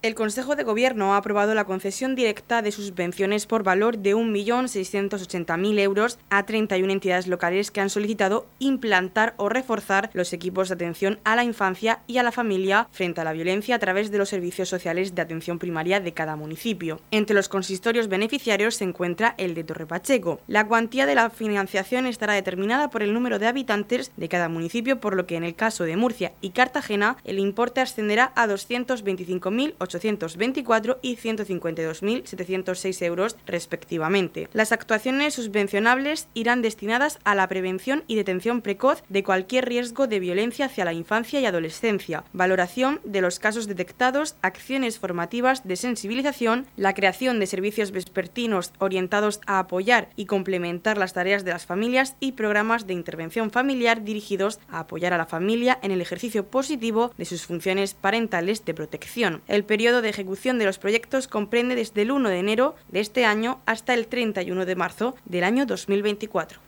El 0.03 0.15
Consejo 0.15 0.55
de 0.55 0.63
Gobierno 0.63 1.13
ha 1.13 1.17
aprobado 1.17 1.53
la 1.53 1.65
concesión 1.65 2.15
directa 2.15 2.63
de 2.63 2.71
subvenciones 2.71 3.45
por 3.45 3.61
valor 3.61 3.99
de 3.99 4.15
1.680.000 4.15 5.77
euros 5.77 6.17
a 6.31 6.43
31 6.43 6.91
entidades 6.91 7.27
locales 7.27 7.69
que 7.69 7.81
han 7.81 7.91
solicitado 7.91 8.47
implantar 8.57 9.35
o 9.37 9.47
reforzar 9.47 10.09
los 10.13 10.33
equipos 10.33 10.69
de 10.69 10.73
atención 10.73 11.19
a 11.23 11.35
la 11.35 11.43
infancia 11.43 11.99
y 12.07 12.17
a 12.17 12.23
la 12.23 12.31
familia 12.31 12.87
frente 12.91 13.21
a 13.21 13.23
la 13.23 13.33
violencia 13.33 13.75
a 13.75 13.79
través 13.79 14.09
de 14.09 14.17
los 14.17 14.29
servicios 14.29 14.69
sociales 14.69 15.13
de 15.13 15.21
atención 15.21 15.59
primaria 15.59 15.99
de 15.99 16.13
cada 16.13 16.35
municipio. 16.35 16.99
Entre 17.11 17.35
los 17.35 17.47
consistorios 17.47 18.07
beneficiarios 18.07 18.77
se 18.77 18.85
encuentra 18.85 19.35
el 19.37 19.53
de 19.53 19.63
Torre 19.63 19.85
Pacheco. 19.85 20.39
La 20.47 20.65
cuantía 20.65 21.05
de 21.05 21.13
la 21.13 21.29
financiación 21.29 22.07
estará 22.07 22.33
determinada 22.33 22.89
por 22.89 23.03
el 23.03 23.13
número 23.13 23.37
de 23.37 23.45
habitantes 23.45 24.11
de 24.17 24.29
cada 24.29 24.49
municipio, 24.49 24.99
por 24.99 25.15
lo 25.15 25.27
que 25.27 25.35
en 25.35 25.43
el 25.43 25.53
caso 25.53 25.83
de 25.83 25.95
Murcia 25.95 26.33
y 26.41 26.49
Cartagena 26.49 27.17
el 27.23 27.37
importe 27.37 27.81
ascenderá 27.81 28.33
a 28.35 28.47
225.800 28.47 29.90
824 29.95 30.99
y 31.01 31.17
152.706 31.17 33.01
euros 33.03 33.37
respectivamente. 33.45 34.47
Las 34.53 34.71
actuaciones 34.71 35.35
subvencionables 35.35 36.27
irán 36.33 36.61
destinadas 36.61 37.19
a 37.23 37.35
la 37.35 37.47
prevención 37.47 38.03
y 38.07 38.15
detención 38.15 38.61
precoz 38.61 39.03
de 39.09 39.23
cualquier 39.23 39.65
riesgo 39.65 40.07
de 40.07 40.19
violencia 40.19 40.65
hacia 40.65 40.85
la 40.85 40.93
infancia 40.93 41.39
y 41.39 41.45
adolescencia, 41.45 42.23
valoración 42.33 42.99
de 43.03 43.21
los 43.21 43.39
casos 43.39 43.67
detectados, 43.67 44.35
acciones 44.41 44.99
formativas 44.99 45.67
de 45.67 45.75
sensibilización, 45.75 46.67
la 46.75 46.93
creación 46.93 47.39
de 47.39 47.47
servicios 47.47 47.91
vespertinos 47.91 48.73
orientados 48.79 49.41
a 49.45 49.59
apoyar 49.59 50.09
y 50.15 50.25
complementar 50.25 50.97
las 50.97 51.13
tareas 51.13 51.43
de 51.43 51.51
las 51.51 51.65
familias 51.65 52.15
y 52.19 52.33
programas 52.33 52.87
de 52.87 52.93
intervención 52.93 53.51
familiar 53.51 54.03
dirigidos 54.03 54.59
a 54.69 54.79
apoyar 54.79 55.13
a 55.13 55.17
la 55.17 55.25
familia 55.25 55.79
en 55.81 55.91
el 55.91 56.01
ejercicio 56.01 56.45
positivo 56.45 57.13
de 57.17 57.25
sus 57.25 57.45
funciones 57.45 57.93
parentales 57.93 58.65
de 58.65 58.73
protección. 58.73 59.41
El 59.47 59.63
periodo 59.63 59.80
de 59.81 60.09
ejecución 60.09 60.59
de 60.59 60.65
los 60.65 60.77
proyectos 60.77 61.27
comprende 61.27 61.73
desde 61.73 62.03
el 62.03 62.11
1 62.11 62.29
de 62.29 62.37
enero 62.37 62.75
de 62.89 62.99
este 62.99 63.25
año 63.25 63.59
hasta 63.65 63.95
el 63.95 64.05
31 64.05 64.65
de 64.65 64.75
marzo 64.75 65.15
del 65.25 65.43
año 65.43 65.65
2024. 65.65 66.59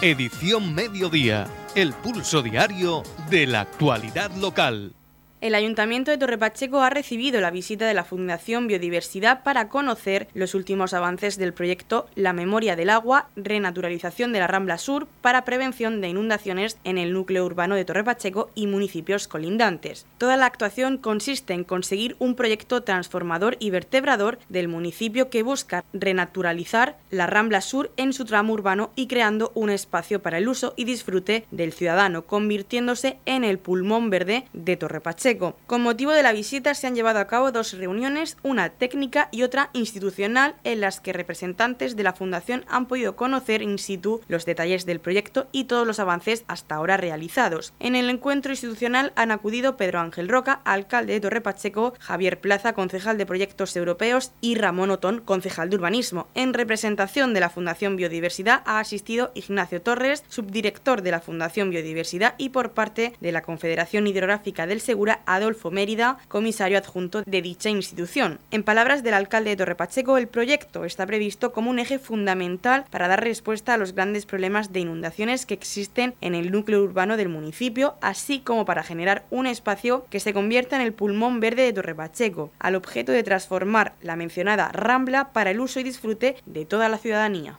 Edición 0.00 0.74
Mediodía, 0.76 1.48
el 1.74 1.92
pulso 1.92 2.40
diario 2.40 3.02
de 3.30 3.46
la 3.48 3.62
actualidad 3.62 4.30
local. 4.36 4.92
El 5.42 5.54
Ayuntamiento 5.54 6.10
de 6.10 6.16
Torrepacheco 6.16 6.80
ha 6.80 6.88
recibido 6.88 7.42
la 7.42 7.50
visita 7.50 7.86
de 7.86 7.92
la 7.92 8.04
Fundación 8.04 8.66
Biodiversidad 8.66 9.42
para 9.42 9.68
conocer 9.68 10.28
los 10.32 10.54
últimos 10.54 10.94
avances 10.94 11.36
del 11.36 11.52
proyecto 11.52 12.06
La 12.14 12.32
Memoria 12.32 12.74
del 12.74 12.88
Agua, 12.88 13.28
renaturalización 13.36 14.32
de 14.32 14.38
la 14.38 14.46
Rambla 14.46 14.78
Sur 14.78 15.06
para 15.20 15.44
prevención 15.44 16.00
de 16.00 16.08
inundaciones 16.08 16.78
en 16.84 16.96
el 16.96 17.12
núcleo 17.12 17.44
urbano 17.44 17.74
de 17.74 17.84
Torrepacheco 17.84 18.48
y 18.54 18.66
municipios 18.66 19.28
colindantes. 19.28 20.06
Toda 20.16 20.38
la 20.38 20.46
actuación 20.46 20.96
consiste 20.96 21.52
en 21.52 21.64
conseguir 21.64 22.16
un 22.18 22.34
proyecto 22.34 22.82
transformador 22.82 23.58
y 23.58 23.68
vertebrador 23.68 24.38
del 24.48 24.68
municipio 24.68 25.28
que 25.28 25.42
busca 25.42 25.84
renaturalizar 25.92 26.96
la 27.10 27.26
Rambla 27.26 27.60
Sur 27.60 27.92
en 27.98 28.14
su 28.14 28.24
tramo 28.24 28.54
urbano 28.54 28.90
y 28.96 29.06
creando 29.06 29.52
un 29.54 29.68
espacio 29.68 30.22
para 30.22 30.38
el 30.38 30.48
uso 30.48 30.72
y 30.76 30.84
disfrute 30.84 31.44
del 31.50 31.74
ciudadano, 31.74 32.22
convirtiéndose 32.24 33.18
en 33.26 33.44
el 33.44 33.58
pulmón 33.58 34.08
verde 34.08 34.46
de 34.54 34.78
Torrepacheco. 34.78 35.25
Con 35.66 35.82
motivo 35.82 36.12
de 36.12 36.22
la 36.22 36.32
visita 36.32 36.72
se 36.74 36.86
han 36.86 36.94
llevado 36.94 37.18
a 37.18 37.26
cabo 37.26 37.50
dos 37.50 37.72
reuniones, 37.72 38.36
una 38.44 38.68
técnica 38.68 39.28
y 39.32 39.42
otra 39.42 39.70
institucional, 39.72 40.54
en 40.62 40.80
las 40.80 41.00
que 41.00 41.12
representantes 41.12 41.96
de 41.96 42.04
la 42.04 42.12
Fundación 42.12 42.64
han 42.68 42.86
podido 42.86 43.16
conocer 43.16 43.60
in 43.60 43.78
situ 43.78 44.20
los 44.28 44.44
detalles 44.44 44.86
del 44.86 45.00
proyecto 45.00 45.48
y 45.50 45.64
todos 45.64 45.84
los 45.84 45.98
avances 45.98 46.44
hasta 46.46 46.76
ahora 46.76 46.96
realizados. 46.96 47.72
En 47.80 47.96
el 47.96 48.08
encuentro 48.08 48.52
institucional 48.52 49.12
han 49.16 49.32
acudido 49.32 49.76
Pedro 49.76 49.98
Ángel 49.98 50.28
Roca, 50.28 50.60
alcalde 50.64 51.14
de 51.14 51.20
Torre 51.20 51.40
Pacheco, 51.40 51.94
Javier 51.98 52.38
Plaza, 52.40 52.74
concejal 52.74 53.18
de 53.18 53.26
Proyectos 53.26 53.74
Europeos 53.74 54.30
y 54.40 54.54
Ramón 54.54 54.92
Otón, 54.92 55.22
concejal 55.22 55.70
de 55.70 55.76
Urbanismo. 55.76 56.28
En 56.36 56.54
representación 56.54 57.34
de 57.34 57.40
la 57.40 57.50
Fundación 57.50 57.96
Biodiversidad 57.96 58.62
ha 58.64 58.78
asistido 58.78 59.32
Ignacio 59.34 59.82
Torres, 59.82 60.22
subdirector 60.28 61.02
de 61.02 61.10
la 61.10 61.20
Fundación 61.20 61.70
Biodiversidad 61.70 62.36
y 62.38 62.50
por 62.50 62.70
parte 62.70 63.14
de 63.20 63.32
la 63.32 63.42
Confederación 63.42 64.06
Hidrográfica 64.06 64.68
del 64.68 64.80
Segura 64.80 65.15
Adolfo 65.26 65.70
Mérida, 65.70 66.18
comisario 66.28 66.78
adjunto 66.78 67.22
de 67.22 67.42
dicha 67.42 67.70
institución. 67.70 68.38
En 68.50 68.62
palabras 68.62 69.02
del 69.02 69.14
alcalde 69.14 69.50
de 69.50 69.56
Torrepacheco, 69.56 70.18
el 70.18 70.28
proyecto 70.28 70.84
está 70.84 71.06
previsto 71.06 71.52
como 71.52 71.70
un 71.70 71.78
eje 71.78 71.98
fundamental 71.98 72.84
para 72.90 73.08
dar 73.08 73.22
respuesta 73.22 73.74
a 73.74 73.76
los 73.78 73.94
grandes 73.94 74.26
problemas 74.26 74.72
de 74.72 74.80
inundaciones 74.80 75.46
que 75.46 75.54
existen 75.54 76.14
en 76.20 76.34
el 76.34 76.50
núcleo 76.50 76.82
urbano 76.82 77.16
del 77.16 77.28
municipio, 77.28 77.94
así 78.00 78.40
como 78.40 78.64
para 78.64 78.82
generar 78.82 79.24
un 79.30 79.46
espacio 79.46 80.06
que 80.10 80.20
se 80.20 80.32
convierta 80.32 80.76
en 80.76 80.82
el 80.82 80.92
pulmón 80.92 81.40
verde 81.40 81.62
de 81.62 81.72
Torrepacheco, 81.72 82.50
al 82.58 82.74
objeto 82.74 83.12
de 83.12 83.22
transformar 83.22 83.94
la 84.02 84.16
mencionada 84.16 84.70
Rambla 84.72 85.32
para 85.32 85.50
el 85.50 85.60
uso 85.60 85.80
y 85.80 85.82
disfrute 85.82 86.36
de 86.46 86.64
toda 86.64 86.88
la 86.88 86.98
ciudadanía. 86.98 87.58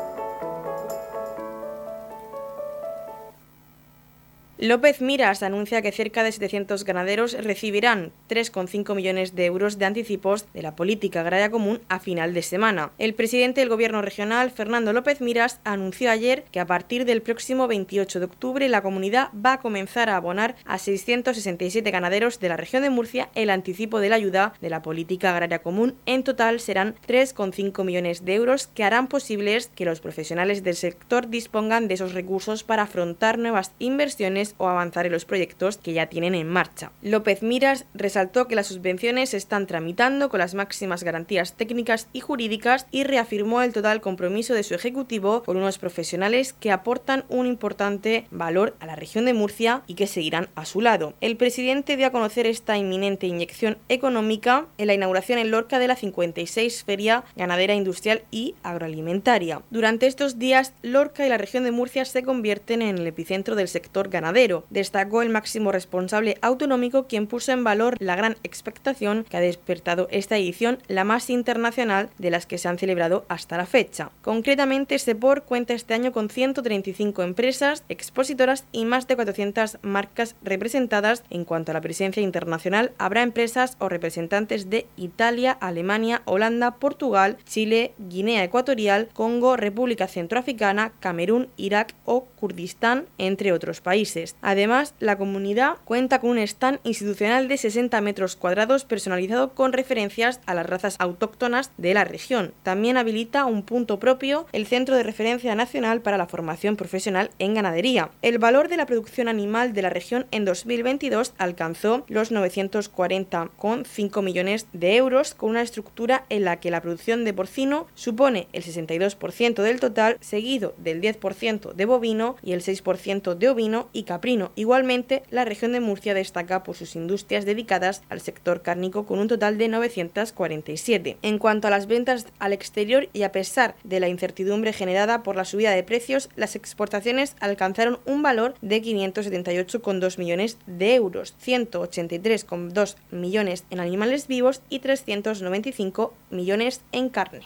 López 4.61 5.01
Miras 5.01 5.41
anuncia 5.41 5.81
que 5.81 5.91
cerca 5.91 6.21
de 6.21 6.31
700 6.31 6.83
ganaderos 6.83 7.33
recibirán 7.33 8.11
3,5 8.29 8.93
millones 8.93 9.33
de 9.33 9.47
euros 9.47 9.79
de 9.79 9.85
anticipos 9.85 10.45
de 10.53 10.61
la 10.61 10.75
política 10.75 11.21
agraria 11.21 11.49
común 11.49 11.81
a 11.89 11.99
final 11.99 12.35
de 12.35 12.43
semana. 12.43 12.91
El 12.99 13.15
presidente 13.15 13.61
del 13.61 13.69
Gobierno 13.69 14.03
regional, 14.03 14.51
Fernando 14.51 14.93
López 14.93 15.19
Miras, 15.19 15.59
anunció 15.63 16.11
ayer 16.11 16.43
que 16.51 16.59
a 16.59 16.67
partir 16.67 17.05
del 17.05 17.23
próximo 17.23 17.67
28 17.67 18.19
de 18.19 18.25
octubre 18.25 18.69
la 18.69 18.83
comunidad 18.83 19.29
va 19.33 19.53
a 19.53 19.59
comenzar 19.61 20.11
a 20.11 20.17
abonar 20.17 20.55
a 20.65 20.77
667 20.77 21.89
ganaderos 21.89 22.39
de 22.39 22.49
la 22.49 22.57
región 22.57 22.83
de 22.83 22.91
Murcia 22.91 23.29
el 23.33 23.49
anticipo 23.49 23.99
de 23.99 24.09
la 24.09 24.17
ayuda 24.17 24.53
de 24.61 24.69
la 24.69 24.83
política 24.83 25.31
agraria 25.31 25.63
común. 25.63 25.95
En 26.05 26.23
total 26.23 26.59
serán 26.59 26.93
3,5 27.07 27.83
millones 27.83 28.25
de 28.25 28.35
euros 28.35 28.67
que 28.67 28.83
harán 28.83 29.07
posibles 29.07 29.71
que 29.73 29.85
los 29.85 30.01
profesionales 30.01 30.63
del 30.63 30.75
sector 30.75 31.29
dispongan 31.29 31.87
de 31.87 31.95
esos 31.95 32.13
recursos 32.13 32.63
para 32.63 32.83
afrontar 32.83 33.39
nuevas 33.39 33.71
inversiones 33.79 34.50
o 34.57 34.67
avanzar 34.67 35.05
en 35.05 35.11
los 35.11 35.25
proyectos 35.25 35.77
que 35.77 35.93
ya 35.93 36.07
tienen 36.07 36.35
en 36.35 36.47
marcha. 36.47 36.91
López 37.01 37.43
Miras 37.43 37.85
resaltó 37.93 38.47
que 38.47 38.55
las 38.55 38.67
subvenciones 38.67 39.29
se 39.29 39.37
están 39.37 39.67
tramitando 39.67 40.29
con 40.29 40.39
las 40.39 40.53
máximas 40.53 41.03
garantías 41.03 41.53
técnicas 41.53 42.07
y 42.13 42.19
jurídicas 42.19 42.87
y 42.91 43.03
reafirmó 43.03 43.61
el 43.61 43.73
total 43.73 44.01
compromiso 44.01 44.53
de 44.53 44.63
su 44.63 44.73
ejecutivo 44.73 45.43
con 45.43 45.57
unos 45.57 45.77
profesionales 45.77 46.53
que 46.53 46.71
aportan 46.71 47.23
un 47.29 47.45
importante 47.45 48.25
valor 48.31 48.75
a 48.79 48.85
la 48.85 48.95
región 48.95 49.25
de 49.25 49.33
Murcia 49.33 49.81
y 49.87 49.95
que 49.95 50.07
seguirán 50.07 50.49
a 50.55 50.65
su 50.65 50.81
lado. 50.81 51.13
El 51.21 51.37
presidente 51.37 51.97
dio 51.97 52.07
a 52.07 52.11
conocer 52.11 52.47
esta 52.47 52.77
inminente 52.77 53.27
inyección 53.27 53.77
económica 53.89 54.65
en 54.77 54.87
la 54.87 54.93
inauguración 54.93 55.39
en 55.39 55.51
Lorca 55.51 55.79
de 55.79 55.87
la 55.87 55.95
56 55.95 56.83
Feria 56.83 57.23
Ganadera 57.35 57.75
Industrial 57.75 58.23
y 58.31 58.55
Agroalimentaria. 58.63 59.61
Durante 59.69 60.07
estos 60.07 60.39
días, 60.39 60.73
Lorca 60.81 61.25
y 61.25 61.29
la 61.29 61.37
región 61.37 61.63
de 61.63 61.71
Murcia 61.71 62.05
se 62.05 62.23
convierten 62.23 62.81
en 62.81 62.97
el 62.97 63.07
epicentro 63.07 63.55
del 63.55 63.67
sector 63.67 64.09
ganadero 64.09 64.40
Destacó 64.69 65.21
el 65.21 65.29
máximo 65.29 65.71
responsable 65.71 66.37
autonómico 66.41 67.05
quien 67.05 67.27
puso 67.27 67.51
en 67.51 67.63
valor 67.63 67.95
la 67.99 68.15
gran 68.15 68.37
expectación 68.43 69.23
que 69.29 69.37
ha 69.37 69.39
despertado 69.39 70.07
esta 70.09 70.37
edición, 70.37 70.79
la 70.87 71.03
más 71.03 71.29
internacional 71.29 72.09
de 72.17 72.31
las 72.31 72.47
que 72.47 72.57
se 72.57 72.67
han 72.67 72.79
celebrado 72.79 73.23
hasta 73.27 73.57
la 73.57 73.67
fecha. 73.67 74.09
Concretamente, 74.23 74.97
Sepor 74.97 75.43
cuenta 75.43 75.75
este 75.75 75.93
año 75.93 76.11
con 76.11 76.29
135 76.29 77.21
empresas, 77.21 77.83
expositoras 77.87 78.65
y 78.71 78.85
más 78.85 79.07
de 79.07 79.15
400 79.15 79.77
marcas 79.83 80.35
representadas. 80.41 81.23
En 81.29 81.45
cuanto 81.45 81.71
a 81.71 81.75
la 81.75 81.81
presencia 81.81 82.23
internacional, 82.23 82.93
habrá 82.97 83.21
empresas 83.21 83.77
o 83.77 83.89
representantes 83.89 84.71
de 84.71 84.87
Italia, 84.97 85.51
Alemania, 85.51 86.23
Holanda, 86.25 86.75
Portugal, 86.75 87.37
Chile, 87.45 87.93
Guinea 87.99 88.43
Ecuatorial, 88.43 89.09
Congo, 89.13 89.55
República 89.55 90.07
Centroafricana, 90.07 90.93
Camerún, 90.99 91.49
Irak 91.57 91.93
o 92.05 92.25
Kurdistán, 92.39 93.05
entre 93.17 93.51
otros 93.53 93.81
países. 93.81 94.20
Además, 94.41 94.93
la 94.99 95.17
comunidad 95.17 95.77
cuenta 95.85 96.19
con 96.19 96.31
un 96.31 96.37
stand 96.39 96.79
institucional 96.83 97.47
de 97.47 97.57
60 97.57 97.99
metros 98.01 98.35
cuadrados 98.35 98.85
personalizado 98.85 99.53
con 99.53 99.73
referencias 99.73 100.41
a 100.45 100.53
las 100.53 100.65
razas 100.65 100.95
autóctonas 100.99 101.71
de 101.77 101.93
la 101.93 102.03
región. 102.03 102.53
También 102.63 102.97
habilita 102.97 103.45
un 103.45 103.63
punto 103.63 103.99
propio 103.99 104.45
el 104.51 104.67
Centro 104.67 104.95
de 104.95 105.03
Referencia 105.03 105.55
Nacional 105.55 106.01
para 106.01 106.17
la 106.17 106.27
Formación 106.27 106.75
Profesional 106.75 107.31
en 107.39 107.53
Ganadería. 107.53 108.11
El 108.21 108.37
valor 108.39 108.67
de 108.67 108.77
la 108.77 108.85
producción 108.85 109.27
animal 109.27 109.73
de 109.73 109.81
la 109.81 109.89
región 109.89 110.27
en 110.31 110.45
2022 110.45 111.33
alcanzó 111.37 112.05
los 112.07 112.31
940,5 112.31 114.23
millones 114.23 114.67
de 114.73 114.95
euros 114.95 115.33
con 115.33 115.51
una 115.51 115.61
estructura 115.61 116.25
en 116.29 116.45
la 116.45 116.59
que 116.59 116.71
la 116.71 116.81
producción 116.81 117.25
de 117.25 117.33
porcino 117.33 117.87
supone 117.95 118.47
el 118.53 118.63
62% 118.63 119.61
del 119.61 119.79
total, 119.79 120.17
seguido 120.21 120.73
del 120.77 121.01
10% 121.01 121.73
de 121.73 121.85
bovino 121.85 122.35
y 122.43 122.53
el 122.53 122.61
6% 122.61 123.35
de 123.35 123.49
ovino 123.49 123.89
y 123.93 124.03
caprino. 124.11 124.51
Igualmente, 124.57 125.23
la 125.29 125.45
región 125.45 125.71
de 125.71 125.79
Murcia 125.79 126.13
destaca 126.13 126.63
por 126.63 126.75
sus 126.75 126.97
industrias 126.97 127.45
dedicadas 127.45 128.01
al 128.09 128.19
sector 128.19 128.61
cárnico 128.61 129.05
con 129.05 129.19
un 129.19 129.29
total 129.29 129.57
de 129.57 129.69
947. 129.69 131.15
En 131.21 131.37
cuanto 131.37 131.69
a 131.69 131.71
las 131.71 131.87
ventas 131.87 132.27
al 132.37 132.51
exterior 132.51 133.07
y 133.13 133.23
a 133.23 133.31
pesar 133.31 133.73
de 133.85 134.01
la 134.01 134.09
incertidumbre 134.09 134.73
generada 134.73 135.23
por 135.23 135.37
la 135.37 135.45
subida 135.45 135.71
de 135.71 135.83
precios, 135.83 136.29
las 136.35 136.57
exportaciones 136.57 137.37
alcanzaron 137.39 137.99
un 138.05 138.21
valor 138.21 138.55
de 138.61 138.81
578,2 138.81 140.17
millones 140.17 140.57
de 140.67 140.95
euros, 140.95 141.33
183,2 141.41 142.95
millones 143.11 143.63
en 143.69 143.79
animales 143.79 144.27
vivos 144.27 144.61
y 144.67 144.79
395 144.79 146.13
millones 146.31 146.81
en 146.91 147.07
carne. 147.07 147.45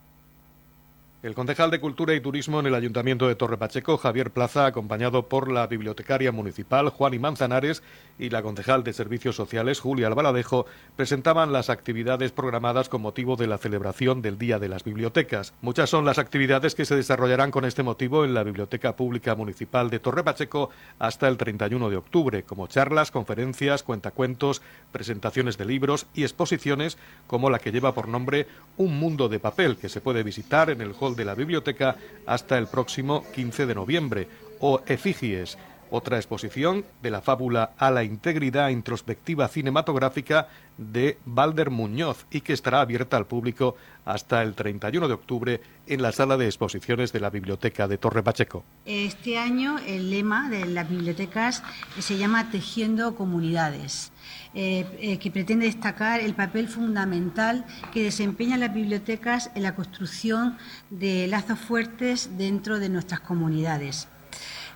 El 1.23 1.35
concejal 1.35 1.69
de 1.69 1.79
Cultura 1.79 2.15
y 2.15 2.19
Turismo 2.19 2.59
en 2.59 2.65
el 2.65 2.73
Ayuntamiento 2.73 3.27
de 3.27 3.35
Torre 3.35 3.55
Pacheco, 3.55 3.95
Javier 3.95 4.31
Plaza, 4.31 4.65
acompañado 4.65 5.27
por 5.27 5.51
la 5.51 5.67
bibliotecaria 5.67 6.31
municipal 6.31 6.89
Juan 6.89 7.13
y 7.13 7.19
Manzanares 7.19 7.83
y 8.17 8.31
la 8.31 8.41
concejal 8.41 8.83
de 8.83 8.91
Servicios 8.91 9.35
Sociales 9.35 9.79
Julia 9.79 10.07
Albaladejo, 10.07 10.65
presentaban 10.95 11.53
las 11.53 11.69
actividades 11.69 12.31
programadas 12.31 12.89
con 12.89 13.03
motivo 13.03 13.35
de 13.35 13.45
la 13.45 13.59
celebración 13.59 14.23
del 14.23 14.39
Día 14.39 14.57
de 14.57 14.67
las 14.67 14.83
Bibliotecas. 14.83 15.53
Muchas 15.61 15.91
son 15.91 16.05
las 16.05 16.17
actividades 16.17 16.73
que 16.73 16.85
se 16.85 16.95
desarrollarán 16.95 17.51
con 17.51 17.65
este 17.65 17.83
motivo 17.83 18.25
en 18.25 18.33
la 18.33 18.41
Biblioteca 18.41 18.95
Pública 18.95 19.35
Municipal 19.35 19.91
de 19.91 19.99
Torre 19.99 20.23
Pacheco 20.23 20.71
hasta 20.97 21.27
el 21.27 21.37
31 21.37 21.91
de 21.91 21.97
octubre, 21.97 22.41
como 22.41 22.65
charlas, 22.65 23.11
conferencias, 23.11 23.83
cuentacuentos, 23.83 24.63
presentaciones 24.91 25.59
de 25.59 25.65
libros 25.65 26.07
y 26.15 26.23
exposiciones 26.23 26.97
como 27.27 27.51
la 27.51 27.59
que 27.59 27.71
lleva 27.71 27.93
por 27.93 28.07
nombre 28.07 28.47
Un 28.77 28.97
Mundo 28.99 29.29
de 29.29 29.39
Papel, 29.39 29.77
que 29.77 29.87
se 29.87 30.01
puede 30.01 30.23
visitar 30.23 30.71
en 30.71 30.81
el 30.81 30.95
hall 30.99 31.10
de 31.15 31.25
la 31.25 31.35
biblioteca 31.35 31.95
hasta 32.25 32.57
el 32.57 32.67
próximo 32.67 33.23
15 33.33 33.65
de 33.65 33.75
noviembre, 33.75 34.27
o 34.59 34.81
Efigies, 34.85 35.57
otra 35.91 36.17
exposición 36.17 36.85
de 37.03 37.11
la 37.11 37.21
fábula 37.21 37.73
a 37.77 37.91
la 37.91 38.03
integridad 38.03 38.69
introspectiva 38.69 39.47
cinematográfica 39.47 40.47
de 40.77 41.19
Balder 41.25 41.69
Muñoz 41.69 42.25
y 42.31 42.41
que 42.41 42.53
estará 42.53 42.81
abierta 42.81 43.17
al 43.17 43.27
público 43.27 43.75
hasta 44.05 44.41
el 44.41 44.55
31 44.55 45.07
de 45.07 45.13
octubre 45.13 45.61
en 45.85 46.01
la 46.01 46.11
sala 46.11 46.37
de 46.37 46.45
exposiciones 46.45 47.11
de 47.11 47.19
la 47.19 47.29
Biblioteca 47.29 47.87
de 47.87 47.97
Torre 47.97 48.23
Pacheco. 48.23 48.63
Este 48.85 49.37
año 49.37 49.77
el 49.85 50.09
lema 50.09 50.49
de 50.49 50.65
las 50.65 50.89
bibliotecas 50.89 51.61
se 51.99 52.17
llama 52.17 52.49
Tejiendo 52.49 53.15
Comunidades. 53.15 54.11
Eh, 54.53 54.85
eh, 54.99 55.17
que 55.17 55.31
pretende 55.31 55.65
destacar 55.65 56.19
el 56.19 56.35
papel 56.35 56.67
fundamental 56.67 57.65
que 57.93 58.03
desempeñan 58.03 58.59
las 58.59 58.73
bibliotecas 58.73 59.49
en 59.55 59.63
la 59.63 59.75
construcción 59.75 60.57
de 60.89 61.25
lazos 61.27 61.57
fuertes 61.57 62.37
dentro 62.37 62.77
de 62.77 62.89
nuestras 62.89 63.21
comunidades. 63.21 64.09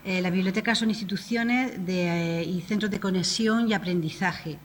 Eh, 0.05 0.21
las 0.21 0.31
bibliotecas 0.31 0.77
son 0.77 0.89
instituciones 0.89 1.79
y 2.47 2.61
centros 2.61 2.91
de 2.91 2.99
conexión 2.99 3.67
y 3.67 3.73
aprendizaje, 3.73 4.59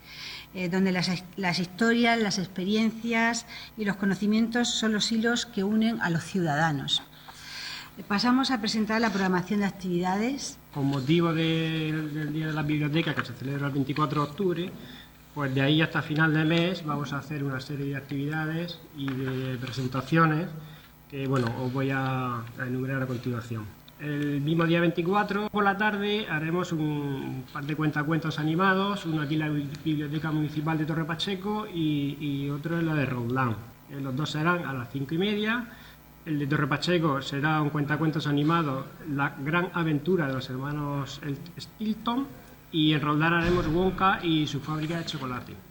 donde 0.71 0.93
las, 0.93 1.59
historias, 1.59 2.21
las 2.21 2.39
experiencias 2.39 3.47
y 3.79 3.85
los 3.85 3.97
conocimientos 3.97 4.69
son 4.69 4.93
los 4.93 5.11
hilos 5.11 5.47
que 5.47 5.65
unen 5.65 6.01
a 6.03 6.11
los 6.11 6.25
ciudadanos. 6.25 7.03
Pasamos 8.07 8.51
a 8.51 8.61
presentar 8.61 9.01
la 9.01 9.11
programación 9.11 9.61
de 9.61 9.67
actividades. 9.67 10.59
Con 10.75 10.87
motivo 10.87 11.33
del 11.33 12.33
Día 12.33 12.49
de 12.49 12.53
la 12.53 12.63
Biblioteca, 12.63 13.15
que 13.15 13.25
se 13.25 13.33
celebra 13.33 13.69
el 13.69 13.73
24 13.73 14.23
de 14.23 14.29
octubre, 14.29 14.73
pues 15.35 15.55
de 15.55 15.61
ahí 15.61 15.81
hasta 15.81 16.03
final 16.03 16.35
de 16.35 16.45
mes 16.45 16.85
vamos 16.85 17.13
a 17.13 17.19
hacer 17.19 17.45
una 17.45 17.61
serie 17.61 17.87
de 17.87 17.97
actividades 17.97 18.79
y 18.97 19.07
de 19.07 19.57
presentaciones 19.59 20.49
que 21.11 21.27
bueno, 21.27 21.53
os 21.61 21.73
voy 21.73 21.91
a, 21.91 22.43
enumerar 22.59 23.03
a 23.03 23.07
continuación. 23.07 23.67
El 24.01 24.41
mismo 24.41 24.65
día 24.65 24.81
24 24.81 25.51
por 25.51 25.63
la 25.63 25.77
tarde 25.77 26.27
haremos 26.27 26.73
un 26.73 27.45
par 27.53 27.67
de 27.67 27.77
cuentacuentos 27.77 28.39
animados, 28.39 29.05
uno 29.05 29.21
aquí 29.21 29.35
en 29.35 29.41
la 29.41 29.51
Biblioteca 29.51 30.33
Municipal 30.33 30.79
de 30.79 30.87
Torre 30.87 31.05
Pacheco 31.05 31.67
y, 31.67 32.49
otro 32.49 32.79
en 32.79 32.87
la 32.87 32.95
de 32.95 33.05
Roldán. 33.05 33.57
Eh, 33.91 34.01
los 34.01 34.17
dos 34.17 34.31
serán 34.31 34.65
a 34.65 34.73
las 34.73 34.91
cinco 34.91 35.15
y 35.15 35.19
media. 35.19 35.67
El 36.25 36.39
de 36.39 36.47
Torre 36.47 36.67
Pacheco 36.67 37.21
será 37.21 37.61
un 37.61 37.69
cuentacuentos 37.69 38.27
animado, 38.27 38.87
La 39.13 39.35
gran 39.39 39.69
aventura 39.75 40.27
de 40.29 40.33
los 40.33 40.49
hermanos 40.49 41.21
Stilton 41.59 42.27
y 42.73 42.95
en 42.95 43.03
Roldán 43.03 43.35
haremos 43.35 43.67
Wonka 43.67 44.21
y 44.23 44.47
su 44.47 44.61
fábrica 44.61 44.97
de 44.97 45.05
chocolate. 45.05 45.70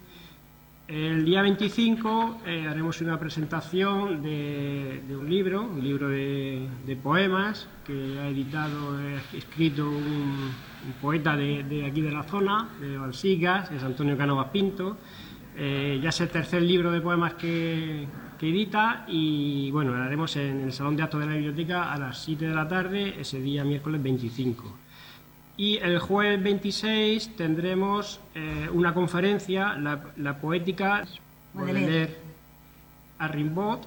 El 0.89 1.23
día 1.23 1.43
25 1.43 2.39
eh, 2.47 2.65
haremos 2.67 2.99
una 3.01 3.19
presentación 3.19 4.23
de, 4.23 5.03
un 5.11 5.29
libro, 5.29 5.61
un 5.61 5.83
libro 5.83 6.09
de, 6.09 6.67
poemas 7.03 7.67
que 7.85 8.17
ha 8.19 8.27
editado, 8.27 8.97
ha 8.97 9.37
escrito 9.37 9.87
un, 9.87 10.49
poeta 10.99 11.37
de, 11.37 11.85
aquí 11.85 12.01
de 12.01 12.11
la 12.11 12.23
zona, 12.23 12.69
de 12.81 12.97
Balsigas, 12.97 13.71
es 13.71 13.83
Antonio 13.83 14.17
Canovas 14.17 14.49
Pinto. 14.49 14.97
Eh, 15.55 15.99
ya 16.01 16.09
es 16.09 16.21
el 16.21 16.29
tercer 16.29 16.63
libro 16.63 16.91
de 16.91 17.01
poemas 17.01 17.35
que, 17.35 18.07
que 18.39 18.49
edita 18.49 19.05
y 19.07 19.69
bueno, 19.69 19.93
lo 19.93 20.01
haremos 20.01 20.35
en 20.37 20.61
el 20.61 20.73
Salón 20.73 20.95
de 20.95 21.03
Actos 21.03 21.19
de 21.19 21.27
la 21.27 21.33
Biblioteca 21.33 21.93
a 21.93 21.99
las 21.99 22.17
7 22.23 22.47
de 22.47 22.55
la 22.55 22.67
tarde, 22.67 23.13
ese 23.19 23.39
día 23.39 23.63
miércoles 23.63 24.01
25. 24.01 24.88
Y 25.59 25.75
el 25.79 25.99
jueves 25.99 26.41
26 26.41 27.35
tendremos 27.35 28.21
eh, 28.33 28.69
una 28.71 28.93
conferencia, 28.93 29.75
la, 29.75 30.37
poética 30.39 31.03
a 33.19 33.27
Rimbaud, 33.27 33.79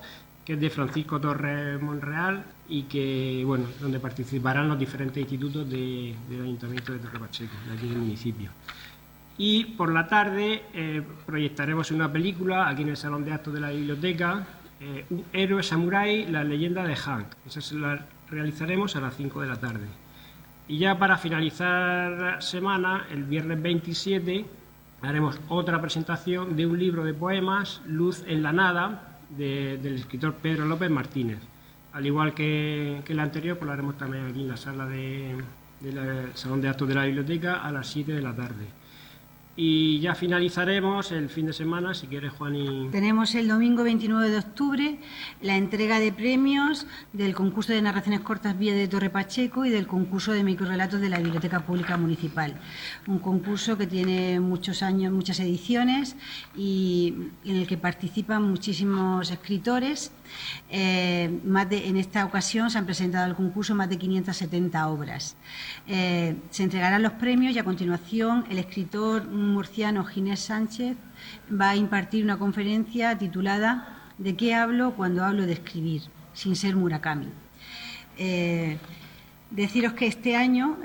que 0.45 0.53
es 0.53 0.61
de 0.61 0.69
Francisco 0.69 1.19
Torres 1.19 1.81
Monreal 1.81 2.45
y 2.69 2.83
que, 2.83 3.43
bueno, 3.47 3.65
donde 3.81 3.99
participarán 4.01 4.69
los 4.69 4.79
diferentes 4.79 5.17
institutos 5.23 5.67
del 5.71 6.15
Ayuntamiento 6.31 6.93
de 6.93 6.99
Torre 6.99 7.19
Pacheco, 7.19 7.55
de 7.67 7.79
aquí 7.79 7.89
del 7.89 8.01
municipio. 8.01 8.51
Y 9.39 9.65
por 9.65 9.95
la 9.95 10.07
tarde 10.07 10.65
eh, 10.75 11.03
proyectaremos 11.25 11.91
una 11.91 12.13
película 12.13 12.69
aquí 12.69 12.83
en 12.83 12.91
el 12.91 12.99
Salón 12.99 13.25
de 13.25 13.33
Actos 13.33 13.55
de 13.55 13.61
la 13.61 13.71
Biblioteca, 13.71 14.47
eh, 14.79 15.07
Un 15.09 15.25
héroe 15.33 15.63
samurái, 15.63 16.27
la 16.27 16.45
leyenda 16.45 16.85
de 16.85 16.97
Hank. 16.97 17.29
Esa 17.47 17.63
se 17.63 17.77
la 17.77 18.05
realizaremos 18.29 18.95
a 18.95 19.01
las 19.01 19.17
5 19.17 19.41
de 19.41 19.49
la 19.49 19.57
tarde. 19.57 20.02
Y 20.73 20.79
ya 20.79 20.99
para 20.99 21.19
finalizar 21.19 22.43
semana, 22.43 23.05
el 23.11 23.25
viernes 23.25 23.61
27, 23.61 24.47
haremos 25.03 25.39
otra 25.51 25.79
presentación 25.83 26.57
de 26.57 26.65
un 26.65 26.79
libro 26.79 27.05
de 27.05 27.13
poemas, 27.13 27.83
Luz 27.87 28.25
en 28.27 28.43
la 28.43 28.55
Nada, 28.55 29.19
del 29.37 29.97
escritor 29.97 30.33
Pedro 30.37 30.65
López 30.65 30.89
Martínez. 30.89 31.41
Al 31.93 32.07
igual 32.07 32.33
que, 32.33 33.03
que 33.05 33.13
el 33.13 33.21
anterior, 33.21 33.59
pues 33.59 33.67
lo 33.67 33.73
haremos 33.75 33.99
también 33.99 34.25
aquí 34.25 34.41
en 34.41 34.49
la 34.49 34.57
sala 34.57 34.87
del 34.87 35.45
Salón 36.33 36.63
de 36.63 36.71
Actos 36.71 36.89
de 36.89 36.95
la 36.95 37.05
Biblioteca 37.05 37.57
a 37.57 37.71
las 37.71 37.89
7 37.89 38.11
de 38.11 38.23
la 38.23 38.35
tarde. 38.35 38.65
Y 39.55 40.01
ya 40.01 40.15
finalizaremos 40.15 41.13
el 41.13 41.29
fin 41.29 41.45
de 41.45 41.53
semana, 41.53 41.93
si 41.93 42.07
quieres, 42.07 42.33
Juan. 42.33 42.91
Tenemos 42.91 43.35
el 43.35 43.49
domingo 43.49 43.85
29 43.85 44.31
de 44.31 44.39
octubre 44.39 44.99
la 45.43 45.57
entrega 45.57 46.01
de 46.01 46.11
premios 46.11 46.87
del 47.13 47.35
concurso 47.35 47.75
de 47.75 47.83
narraciones 47.83 48.21
cortas 48.21 48.59
Vía 48.59 48.73
de 48.75 48.89
Torre 48.89 49.11
Pacheco 49.11 49.67
y 49.67 49.71
del 49.71 49.87
concurso 49.87 50.33
de 50.33 50.43
microrelatos 50.43 51.03
de 51.03 51.11
la 51.11 51.19
Biblioteca 51.19 51.61
Pública 51.61 51.99
Municipal. 51.99 52.59
Un 53.07 53.19
concurso 53.19 53.77
que 53.77 53.87
tiene 53.87 54.41
muchos 54.41 54.83
años, 54.83 55.13
muchas 55.13 55.39
ediciones 55.41 56.17
y 56.57 57.15
en 57.45 57.57
el 57.57 57.67
que 57.67 57.77
participan 57.77 58.43
muchísimos 58.43 59.31
escritores. 59.31 60.13
Eh, 60.71 61.31
en 61.45 61.97
esta 61.97 62.25
ocasión 62.25 62.71
se 62.71 62.79
han 62.79 62.87
presentado 62.87 63.25
al 63.25 63.37
concurso 63.37 63.75
más 63.75 63.89
de 63.89 63.99
570 63.99 64.89
obras. 64.89 65.37
Eh, 65.87 66.37
se 66.51 66.63
entregarán 66.63 67.03
los 67.03 67.13
premios 67.13 67.55
y 67.55 67.59
a 67.59 67.65
continuación 67.65 68.45
el 68.51 68.59
escritor 68.59 69.27
murciano 69.29 70.05
Ginés 70.05 70.41
Sánchez 70.41 70.97
va 71.51 71.71
a 71.71 71.77
impartir 71.77 72.25
una 72.25 72.39
conferencia 72.39 73.17
titulada 73.19 73.99
¿De 74.19 74.37
qué 74.37 74.55
hablo 74.55 74.93
cuando 74.93 75.25
hablo 75.25 75.47
de 75.47 75.53
escribir? 75.53 76.03
sin 76.35 76.57
ser 76.57 76.77
Murakami. 76.77 77.29
Eh, 78.17 78.79
deciros 79.51 79.93
que 79.93 80.07
este 80.07 80.35
año 80.35 80.79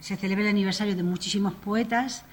se 0.00 0.16
celebra 0.16 0.44
el 0.44 0.50
aniversario 0.50 0.96
de 0.96 1.02
muchísimos 1.02 1.54
poetas. 1.54 2.24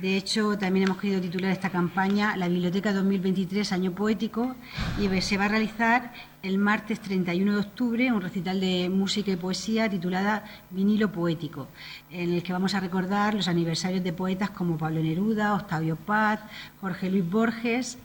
De 0.00 0.16
hecho, 0.16 0.58
también 0.58 0.86
hemos 0.86 0.98
querido 0.98 1.20
titular 1.20 1.52
esta 1.52 1.70
campaña 1.70 2.36
La 2.36 2.48
Biblioteca 2.48 2.92
2023, 2.92 3.70
Año 3.72 3.92
Poético, 3.92 4.54
y 5.00 5.20
se 5.20 5.36
va 5.36 5.44
a 5.44 5.48
realizar 5.48 6.12
el 6.42 6.58
martes 6.58 6.98
31 7.00 7.52
de 7.52 7.58
octubre 7.58 8.12
un 8.12 8.20
recital 8.20 8.60
de 8.60 8.90
música 8.90 9.30
y 9.30 9.36
poesía 9.36 9.88
titulada 9.88 10.44
Vinilo 10.70 11.12
Poético, 11.12 11.68
en 12.10 12.32
el 12.32 12.42
que 12.42 12.52
vamos 12.52 12.74
a 12.74 12.80
recordar 12.80 13.34
los 13.34 13.46
aniversarios 13.46 14.02
de 14.02 14.12
poetas 14.12 14.50
como 14.50 14.76
Pablo 14.76 15.00
Neruda, 15.00 15.54
Octavio 15.54 15.94
Paz, 15.94 16.40
Jorge 16.80 17.08
Luis 17.08 17.30
Borges, 17.30 17.96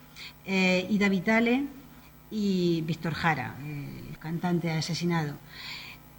eh, 0.46 0.86
Ida 0.92 1.10
Vitale 1.10 1.66
y 2.30 2.82
Víctor 2.86 3.16
Jara, 3.16 3.56
el 3.66 4.18
cantante 4.20 4.70
asesinado. 4.70 5.34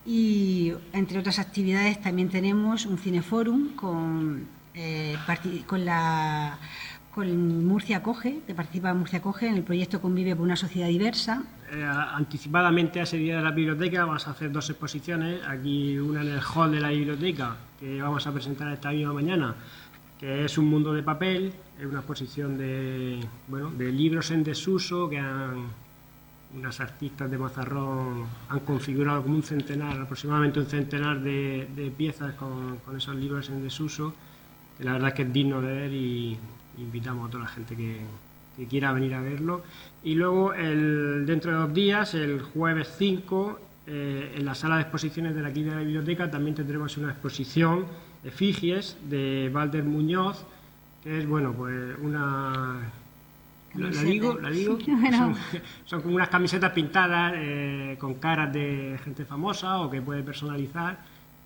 Y 0.04 0.72
entre 0.92 1.20
otras 1.20 1.38
actividades 1.38 2.00
también 2.00 2.28
tenemos 2.28 2.86
un 2.86 2.98
cineforum 2.98 3.76
con, 3.76 4.48
eh, 4.74 5.16
con 5.66 5.84
la 5.84 6.58
con 7.14 7.66
Murcia 7.66 8.02
Coge, 8.02 8.40
que 8.46 8.54
participa 8.54 8.94
Murcia 8.94 9.20
Coge 9.20 9.48
en 9.48 9.56
el 9.56 9.62
proyecto 9.64 10.00
Convive 10.00 10.36
por 10.36 10.44
una 10.44 10.56
sociedad 10.56 10.88
diversa. 10.88 11.42
Eh, 11.72 11.84
anticipadamente 11.84 13.00
a 13.00 13.02
ese 13.02 13.16
día 13.16 13.36
de 13.36 13.42
la 13.42 13.50
biblioteca 13.50 14.04
vamos 14.04 14.28
a 14.28 14.30
hacer 14.30 14.52
dos 14.52 14.70
exposiciones, 14.70 15.40
aquí 15.46 15.98
una 15.98 16.22
en 16.22 16.28
el 16.28 16.40
hall 16.40 16.70
de 16.70 16.80
la 16.80 16.90
biblioteca, 16.90 17.56
que 17.80 18.00
vamos 18.00 18.26
a 18.26 18.32
presentar 18.32 18.72
esta 18.72 18.90
misma 18.90 19.12
mañana, 19.12 19.54
que 20.20 20.44
es 20.44 20.56
Un 20.56 20.66
mundo 20.66 20.92
de 20.92 21.02
papel, 21.02 21.52
es 21.80 21.86
una 21.86 21.98
exposición 21.98 22.56
de, 22.56 23.20
bueno, 23.48 23.70
de 23.70 23.90
libros 23.90 24.30
en 24.30 24.44
desuso 24.44 25.10
que 25.10 25.18
han, 25.18 25.64
unas 26.54 26.80
artistas 26.80 27.30
de 27.30 27.38
Mazarrón 27.38 28.26
han 28.48 28.60
configurado 28.60 29.22
como 29.22 29.34
un 29.34 29.42
centenar, 29.42 30.00
aproximadamente 30.00 30.60
un 30.60 30.66
centenar 30.66 31.20
de, 31.20 31.92
piezas 31.96 32.34
con, 32.34 32.78
con, 32.78 32.96
esos 32.96 33.16
libros 33.16 33.48
en 33.48 33.62
desuso, 33.62 34.14
la 34.82 34.92
verdad 34.92 35.08
es 35.08 35.14
que 35.14 35.22
es 35.22 35.32
digno 35.32 35.60
de 35.60 35.72
ver 35.72 35.92
y 35.92 36.38
invitamos 36.78 37.28
a 37.28 37.30
toda 37.30 37.44
la 37.44 37.50
gente 37.50 37.76
que, 37.76 38.00
que 38.56 38.66
quiera 38.66 38.92
venir 38.92 39.14
a 39.14 39.20
verlo. 39.20 39.62
Y 40.02 40.14
luego, 40.14 40.54
el, 40.54 41.24
dentro 41.26 41.52
de 41.52 41.58
dos 41.58 41.74
días, 41.74 42.14
el 42.14 42.42
jueves 42.42 42.94
5, 42.98 43.60
eh, 43.86 44.34
en 44.36 44.44
la 44.44 44.54
sala 44.54 44.76
de 44.76 44.82
exposiciones 44.82 45.34
de 45.34 45.42
la 45.42 45.52
Quinta 45.52 45.70
de 45.70 45.76
la 45.76 45.82
Biblioteca 45.82 46.30
también 46.30 46.54
tendremos 46.54 46.96
una 46.96 47.10
exposición 47.10 47.86
de 48.22 48.30
Figies 48.30 48.96
de 49.08 49.50
Valder 49.52 49.84
Muñoz, 49.84 50.44
que 51.02 51.18
es, 51.18 51.26
bueno, 51.26 51.52
pues 51.52 51.96
una... 52.00 52.80
¿La, 53.74 54.02
digo? 54.02 54.34
¿La 54.34 54.50
digo? 54.50 54.78
Son, 55.84 56.02
como 56.02 56.16
unas 56.16 56.28
camisetas 56.28 56.72
pintadas 56.72 57.34
eh, 57.36 57.96
con 58.00 58.14
caras 58.14 58.52
de 58.52 58.98
gente 59.04 59.24
famosa 59.24 59.80
o 59.80 59.88
que 59.90 60.02
puede 60.02 60.22
personalizar 60.22 60.98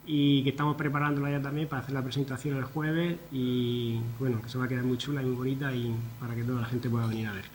y 0.06 0.42
que 0.42 0.50
estamos 0.50 0.76
preparándola 0.76 1.30
ya 1.30 1.42
también 1.42 1.68
para 1.68 1.82
hacer 1.82 1.94
la 1.94 2.02
presentación 2.02 2.58
el 2.58 2.64
jueves 2.64 3.16
y 3.32 3.98
bueno, 4.18 4.42
que 4.42 4.48
se 4.48 4.58
va 4.58 4.64
a 4.64 4.68
quedar 4.68 4.84
muy 4.84 4.98
chula 4.98 5.22
y 5.22 5.24
muy 5.24 5.34
bonita 5.34 5.74
y 5.74 5.94
para 6.20 6.34
que 6.34 6.42
toda 6.42 6.60
la 6.60 6.66
gente 6.66 6.90
pueda 6.90 7.06
venir 7.06 7.28
a 7.28 7.32
verla. 7.32 7.50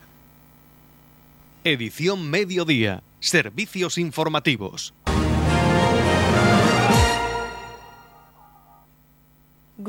Edición 1.64 2.30
Mediodía. 2.30 3.02
Servicios 3.20 3.98
informativos. 3.98 4.94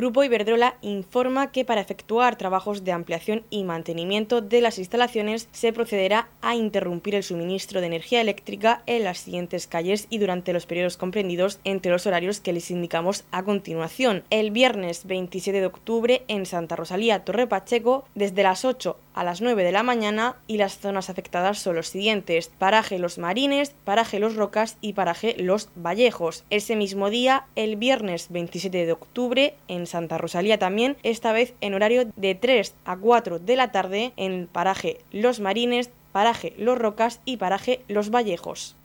Grupo 0.01 0.23
Iberdrola 0.23 0.77
informa 0.81 1.51
que 1.51 1.63
para 1.63 1.79
efectuar 1.79 2.35
trabajos 2.35 2.83
de 2.83 2.91
ampliación 2.91 3.43
y 3.51 3.63
mantenimiento 3.63 4.41
de 4.41 4.59
las 4.59 4.79
instalaciones 4.79 5.47
se 5.51 5.73
procederá 5.73 6.27
a 6.41 6.55
interrumpir 6.55 7.13
el 7.13 7.21
suministro 7.21 7.81
de 7.81 7.85
energía 7.85 8.19
eléctrica 8.19 8.81
en 8.87 9.03
las 9.03 9.19
siguientes 9.19 9.67
calles 9.67 10.07
y 10.09 10.17
durante 10.17 10.53
los 10.53 10.65
periodos 10.65 10.97
comprendidos 10.97 11.59
entre 11.65 11.91
los 11.91 12.07
horarios 12.07 12.39
que 12.39 12.51
les 12.51 12.71
indicamos 12.71 13.25
a 13.29 13.43
continuación. 13.43 14.23
El 14.31 14.49
viernes 14.49 15.05
27 15.05 15.59
de 15.59 15.67
octubre 15.67 16.23
en 16.27 16.47
Santa 16.47 16.75
Rosalía, 16.75 17.23
Torre 17.23 17.45
Pacheco, 17.45 18.03
desde 18.15 18.41
las 18.41 18.65
8 18.65 18.97
a 19.13 19.23
las 19.23 19.41
9 19.41 19.63
de 19.63 19.71
la 19.71 19.83
mañana 19.83 20.35
y 20.47 20.57
las 20.57 20.77
zonas 20.77 21.09
afectadas 21.09 21.59
son 21.59 21.75
los 21.75 21.87
siguientes: 21.87 22.51
Paraje 22.57 22.99
Los 22.99 23.17
Marines, 23.17 23.73
Paraje 23.83 24.19
Los 24.19 24.35
Rocas 24.35 24.77
y 24.81 24.93
Paraje 24.93 25.35
Los 25.37 25.69
Vallejos. 25.75 26.43
Ese 26.49 26.75
mismo 26.75 27.09
día, 27.09 27.45
el 27.55 27.75
viernes 27.75 28.27
27 28.29 28.85
de 28.85 28.91
octubre, 28.91 29.55
en 29.67 29.87
Santa 29.87 30.17
Rosalía 30.17 30.59
también, 30.59 30.97
esta 31.03 31.31
vez 31.31 31.53
en 31.61 31.73
horario 31.73 32.11
de 32.15 32.35
3 32.35 32.73
a 32.85 32.97
4 32.97 33.39
de 33.39 33.55
la 33.55 33.71
tarde 33.71 34.13
en 34.17 34.47
Paraje 34.47 34.99
Los 35.11 35.39
Marines, 35.39 35.89
Paraje 36.11 36.53
Los 36.57 36.77
Rocas 36.77 37.21
y 37.25 37.37
Paraje 37.37 37.81
Los 37.87 38.09
Vallejos. 38.09 38.75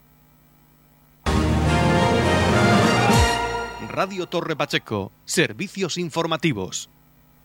Radio 3.89 4.27
Torre 4.27 4.57
Pacheco, 4.57 5.11
servicios 5.25 5.97
informativos. 5.97 6.91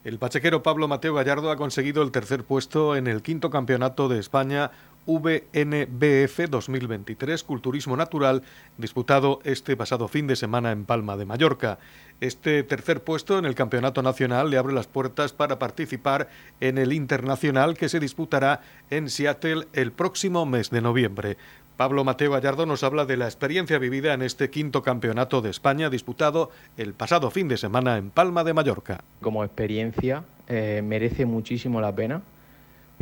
El 0.03 0.17
pachequero 0.17 0.63
Pablo 0.63 0.87
Mateo 0.87 1.13
Gallardo 1.13 1.51
ha 1.51 1.57
conseguido 1.57 2.01
el 2.01 2.11
tercer 2.11 2.43
puesto 2.43 2.95
en 2.95 3.05
el 3.05 3.21
quinto 3.21 3.51
campeonato 3.51 4.09
de 4.09 4.17
España 4.17 4.71
VNBF 5.05 6.49
2023 6.49 7.43
Culturismo 7.43 7.95
Natural, 7.95 8.41
disputado 8.77 9.39
este 9.43 9.77
pasado 9.77 10.07
fin 10.07 10.25
de 10.25 10.35
semana 10.35 10.71
en 10.71 10.85
Palma 10.85 11.17
de 11.17 11.25
Mallorca. 11.25 11.77
Este 12.19 12.63
tercer 12.63 13.03
puesto 13.03 13.37
en 13.37 13.45
el 13.45 13.53
Campeonato 13.53 14.01
Nacional 14.01 14.49
le 14.49 14.57
abre 14.57 14.73
las 14.73 14.87
puertas 14.87 15.33
para 15.33 15.59
participar 15.59 16.29
en 16.59 16.79
el 16.79 16.93
Internacional 16.93 17.75
que 17.75 17.89
se 17.89 17.99
disputará 17.99 18.61
en 18.89 19.07
Seattle 19.07 19.67
el 19.73 19.91
próximo 19.91 20.47
mes 20.47 20.71
de 20.71 20.81
noviembre. 20.81 21.37
Pablo 21.81 22.03
Mateo 22.03 22.29
Gallardo 22.29 22.67
nos 22.67 22.83
habla 22.83 23.05
de 23.05 23.17
la 23.17 23.25
experiencia 23.25 23.79
vivida 23.79 24.13
en 24.13 24.21
este 24.21 24.51
quinto 24.51 24.83
campeonato 24.83 25.41
de 25.41 25.49
España 25.49 25.89
disputado 25.89 26.51
el 26.77 26.93
pasado 26.93 27.31
fin 27.31 27.47
de 27.47 27.57
semana 27.57 27.97
en 27.97 28.11
Palma 28.11 28.43
de 28.43 28.53
Mallorca. 28.53 29.03
Como 29.19 29.43
experiencia 29.43 30.23
eh, 30.47 30.83
merece 30.85 31.25
muchísimo 31.25 31.81
la 31.81 31.91
pena 31.91 32.21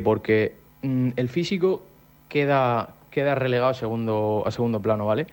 porque 0.01 0.55
mm, 0.81 1.09
el 1.17 1.27
físico 1.27 1.83
queda, 2.29 2.95
queda 3.11 3.35
relegado 3.35 3.71
a 3.71 3.73
segundo, 3.73 4.43
a 4.45 4.51
segundo 4.51 4.79
plano, 4.79 5.05
¿vale? 5.05 5.27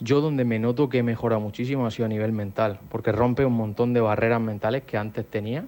Yo 0.00 0.22
donde 0.22 0.46
me 0.46 0.58
noto 0.58 0.88
que 0.88 1.02
mejora 1.02 1.38
muchísimo 1.38 1.84
ha 1.84 1.90
sido 1.90 2.06
a 2.06 2.08
nivel 2.08 2.32
mental, 2.32 2.78
porque 2.88 3.12
rompe 3.12 3.44
un 3.44 3.52
montón 3.52 3.92
de 3.92 4.00
barreras 4.00 4.40
mentales 4.40 4.84
que 4.84 4.96
antes 4.96 5.26
tenía 5.26 5.66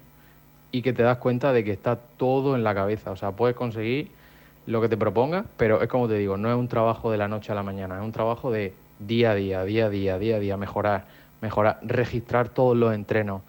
y 0.71 0.81
que 0.81 0.93
te 0.93 1.03
das 1.03 1.19
cuenta 1.19 1.53
de 1.53 1.63
que 1.63 1.73
está 1.73 1.95
todo 1.95 2.55
en 2.55 2.63
la 2.63 2.73
cabeza. 2.73 3.11
O 3.11 3.15
sea, 3.15 3.33
puedes 3.33 3.55
conseguir 3.55 4.17
lo 4.65 4.81
que 4.81 4.89
te 4.89 4.97
proponga, 4.97 5.45
pero 5.57 5.81
es 5.81 5.89
como 5.89 6.07
te 6.07 6.15
digo, 6.15 6.37
no 6.37 6.49
es 6.49 6.55
un 6.55 6.67
trabajo 6.67 7.11
de 7.11 7.17
la 7.17 7.27
noche 7.27 7.51
a 7.51 7.55
la 7.55 7.63
mañana, 7.63 7.97
es 7.97 8.03
un 8.03 8.11
trabajo 8.11 8.51
de 8.51 8.73
día 8.99 9.31
a 9.31 9.35
día, 9.35 9.63
día 9.63 9.85
a 9.85 9.89
día, 9.89 10.19
día 10.19 10.35
a 10.35 10.39
día, 10.39 10.57
mejorar, 10.57 11.05
mejorar, 11.41 11.79
registrar 11.81 12.49
todos 12.49 12.77
los 12.77 12.93
entrenos, 12.93 13.41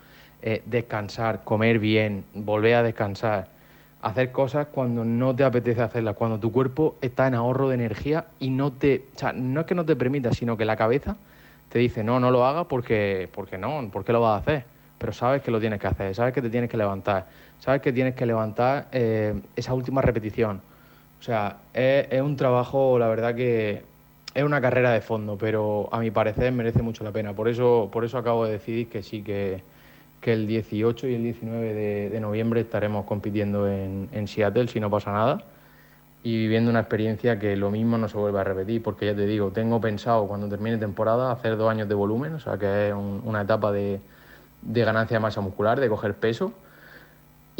eh, 0.42 0.62
descansar, 0.66 1.44
comer 1.44 1.78
bien, 1.78 2.24
volver 2.34 2.76
a 2.76 2.82
descansar, 2.82 3.48
hacer 4.00 4.32
cosas 4.32 4.68
cuando 4.68 5.04
no 5.04 5.34
te 5.36 5.44
apetece 5.44 5.82
hacerlas, 5.82 6.16
cuando 6.16 6.38
tu 6.38 6.52
cuerpo 6.52 6.96
está 7.02 7.26
en 7.26 7.34
ahorro 7.34 7.68
de 7.68 7.74
energía 7.74 8.26
y 8.38 8.50
no 8.50 8.72
te, 8.72 9.04
o 9.14 9.18
sea, 9.18 9.32
no 9.32 9.60
es 9.60 9.66
que 9.66 9.74
no 9.74 9.84
te 9.84 9.96
permita, 9.96 10.32
sino 10.32 10.56
que 10.56 10.64
la 10.64 10.76
cabeza 10.76 11.16
te 11.68 11.78
dice, 11.78 12.02
no, 12.02 12.18
no 12.18 12.30
lo 12.30 12.46
hagas 12.46 12.66
porque, 12.66 13.28
porque 13.32 13.58
no, 13.58 13.88
¿por 13.92 14.04
qué 14.04 14.12
lo 14.12 14.20
vas 14.20 14.38
a 14.38 14.40
hacer? 14.40 14.64
Pero 14.98 15.12
sabes 15.12 15.42
que 15.42 15.50
lo 15.50 15.60
tienes 15.60 15.80
que 15.80 15.86
hacer, 15.86 16.14
sabes 16.14 16.32
que 16.32 16.42
te 16.42 16.50
tienes 16.50 16.70
que 16.70 16.76
levantar, 16.76 17.26
sabes 17.58 17.82
que 17.82 17.92
tienes 17.92 18.14
que 18.14 18.26
levantar 18.26 18.88
eh, 18.92 19.34
esa 19.56 19.74
última 19.74 20.00
repetición 20.00 20.62
o 21.20 21.22
sea, 21.22 21.58
es, 21.74 22.20
un 22.22 22.36
trabajo, 22.36 22.98
la 22.98 23.06
verdad 23.08 23.34
que 23.34 23.82
es 24.34 24.42
una 24.42 24.60
carrera 24.60 24.92
de 24.92 25.02
fondo, 25.02 25.36
pero 25.36 25.88
a 25.92 25.98
mi 26.00 26.10
parecer 26.10 26.50
merece 26.52 26.80
mucho 26.82 27.04
la 27.04 27.12
pena. 27.12 27.34
Por 27.34 27.48
eso, 27.48 27.90
por 27.92 28.06
eso 28.06 28.16
acabo 28.16 28.46
de 28.46 28.52
decidir 28.52 28.88
que 28.88 29.02
sí, 29.02 29.22
que, 29.22 29.62
el 30.22 30.46
18 30.46 31.08
y 31.08 31.14
el 31.14 31.22
19 31.22 31.74
de, 32.10 32.20
noviembre 32.20 32.60
estaremos 32.62 33.04
compitiendo 33.04 33.68
en, 33.68 34.28
Seattle 34.28 34.68
si 34.68 34.80
no 34.80 34.90
pasa 34.90 35.12
nada 35.12 35.42
y 36.22 36.36
viviendo 36.36 36.70
una 36.70 36.80
experiencia 36.80 37.38
que 37.38 37.56
lo 37.56 37.70
mismo 37.70 37.98
no 37.98 38.08
se 38.08 38.16
vuelve 38.16 38.40
a 38.40 38.44
repetir, 38.44 38.82
porque 38.82 39.06
ya 39.06 39.14
te 39.14 39.26
digo, 39.26 39.50
tengo 39.50 39.80
pensado 39.80 40.26
cuando 40.26 40.48
termine 40.48 40.78
temporada 40.78 41.32
hacer 41.32 41.56
dos 41.56 41.70
años 41.70 41.88
de 41.88 41.94
volumen, 41.94 42.34
o 42.34 42.40
sea 42.40 42.58
que 42.58 42.88
es 42.88 42.94
una 42.94 43.42
etapa 43.42 43.72
de, 43.72 44.00
de 44.62 44.84
ganancia 44.84 45.16
de 45.16 45.20
masa 45.20 45.40
muscular, 45.40 45.80
de 45.80 45.88
coger 45.88 46.14
peso 46.14 46.52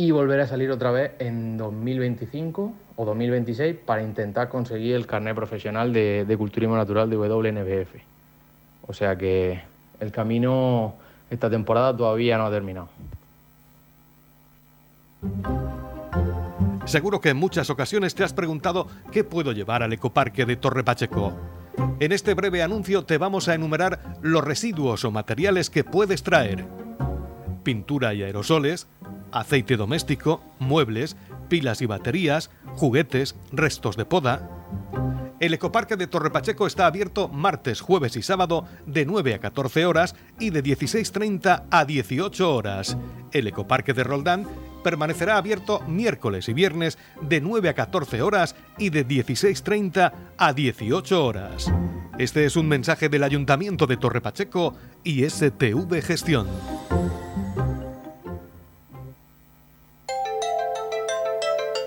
y 0.01 0.13
volver 0.13 0.41
a 0.41 0.47
salir 0.47 0.71
otra 0.71 0.91
vez 0.91 1.13
en 1.19 1.59
2025 1.59 2.73
o 2.97 3.05
2026 3.05 3.77
para 3.85 4.03
intentar 4.03 4.49
conseguir 4.49 4.95
el 4.95 5.07
carnet 5.07 5.35
profesional 5.35 5.93
de, 5.93 6.25
de 6.25 6.37
culturismo 6.39 6.75
natural 6.75 7.11
de 7.11 7.19
WNBF. 7.19 7.97
O 8.87 8.95
sea 8.95 9.17
que 9.17 9.61
el 10.01 10.11
camino 10.11 10.95
esta 11.29 11.51
temporada 11.51 11.95
todavía 11.95 12.39
no 12.39 12.47
ha 12.47 12.51
terminado. 12.51 12.89
Seguro 16.87 17.21
que 17.21 17.29
en 17.29 17.37
muchas 17.37 17.69
ocasiones 17.69 18.15
te 18.15 18.25
has 18.25 18.33
preguntado 18.33 18.87
qué 19.13 19.23
puedo 19.23 19.53
llevar 19.53 19.83
al 19.83 19.93
ecoparque 19.93 20.47
de 20.47 20.57
Torre 20.57 20.83
Pacheco. 20.83 21.35
En 22.01 22.13
este 22.13 22.33
breve 22.33 22.63
anuncio 22.63 23.05
te 23.05 23.19
vamos 23.19 23.49
a 23.49 23.55
enumerar 23.55 24.17
los 24.23 24.43
residuos 24.43 25.05
o 25.05 25.11
materiales 25.11 25.69
que 25.69 25.85
puedes 25.85 26.23
traer. 26.23 26.65
Pintura 27.63 28.15
y 28.15 28.23
aerosoles, 28.23 28.87
aceite 29.33 29.77
doméstico, 29.77 30.43
muebles, 30.59 31.17
pilas 31.49 31.83
y 31.83 31.87
baterías, 31.87 32.51
juguetes, 32.77 33.37
restos 33.53 33.97
de 33.97 34.05
poda. 34.05 34.49
El 35.41 35.55
ecoparque 35.55 35.97
de 35.97 36.07
Torre 36.07 36.31
Pacheco 36.31 36.67
está 36.67 36.87
abierto 36.87 37.29
martes, 37.29 37.81
jueves 37.81 38.15
y 38.17 38.23
sábado 38.23 38.67
de 38.87 39.07
9 39.07 39.35
a 39.35 39.39
14 39.39 39.87
horas 39.87 40.15
y 40.39 40.51
de 40.51 40.63
16.30 40.63 41.65
a 41.71 41.85
18 41.87 42.55
horas. 42.55 42.99
El 43.33 43.47
ecoparque 43.47 43.95
de 43.95 44.05
Roldán 44.05 44.47
permanecerá 44.85 45.39
abierto 45.39 45.81
miércoles 45.89 46.49
y 46.49 46.53
viernes 46.53 46.99
de 47.23 47.41
9 47.41 47.71
a 47.71 47.75
14 47.75 48.21
horas 48.23 48.55
y 48.79 48.91
de 48.91 49.07
16.30 49.07 50.13
a 50.37 50.53
18 50.53 51.25
horas. 51.25 51.73
Este 52.19 52.45
es 52.45 52.57
un 52.57 52.69
mensaje 52.69 53.09
del 53.09 53.23
Ayuntamiento 53.23 53.87
de 53.87 53.97
Torre 53.97 54.21
Pacheco 54.21 54.75
y 55.03 55.29
STV 55.29 56.03
Gestión. 56.03 56.49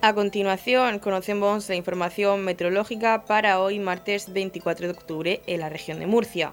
A 0.00 0.14
continuación, 0.14 1.00
conocemos 1.00 1.68
la 1.68 1.74
información 1.74 2.44
meteorológica 2.44 3.24
para 3.24 3.60
hoy, 3.60 3.80
martes 3.80 4.32
24 4.32 4.86
de 4.86 4.92
octubre, 4.92 5.40
en 5.48 5.58
la 5.58 5.68
región 5.68 5.98
de 5.98 6.06
Murcia. 6.06 6.52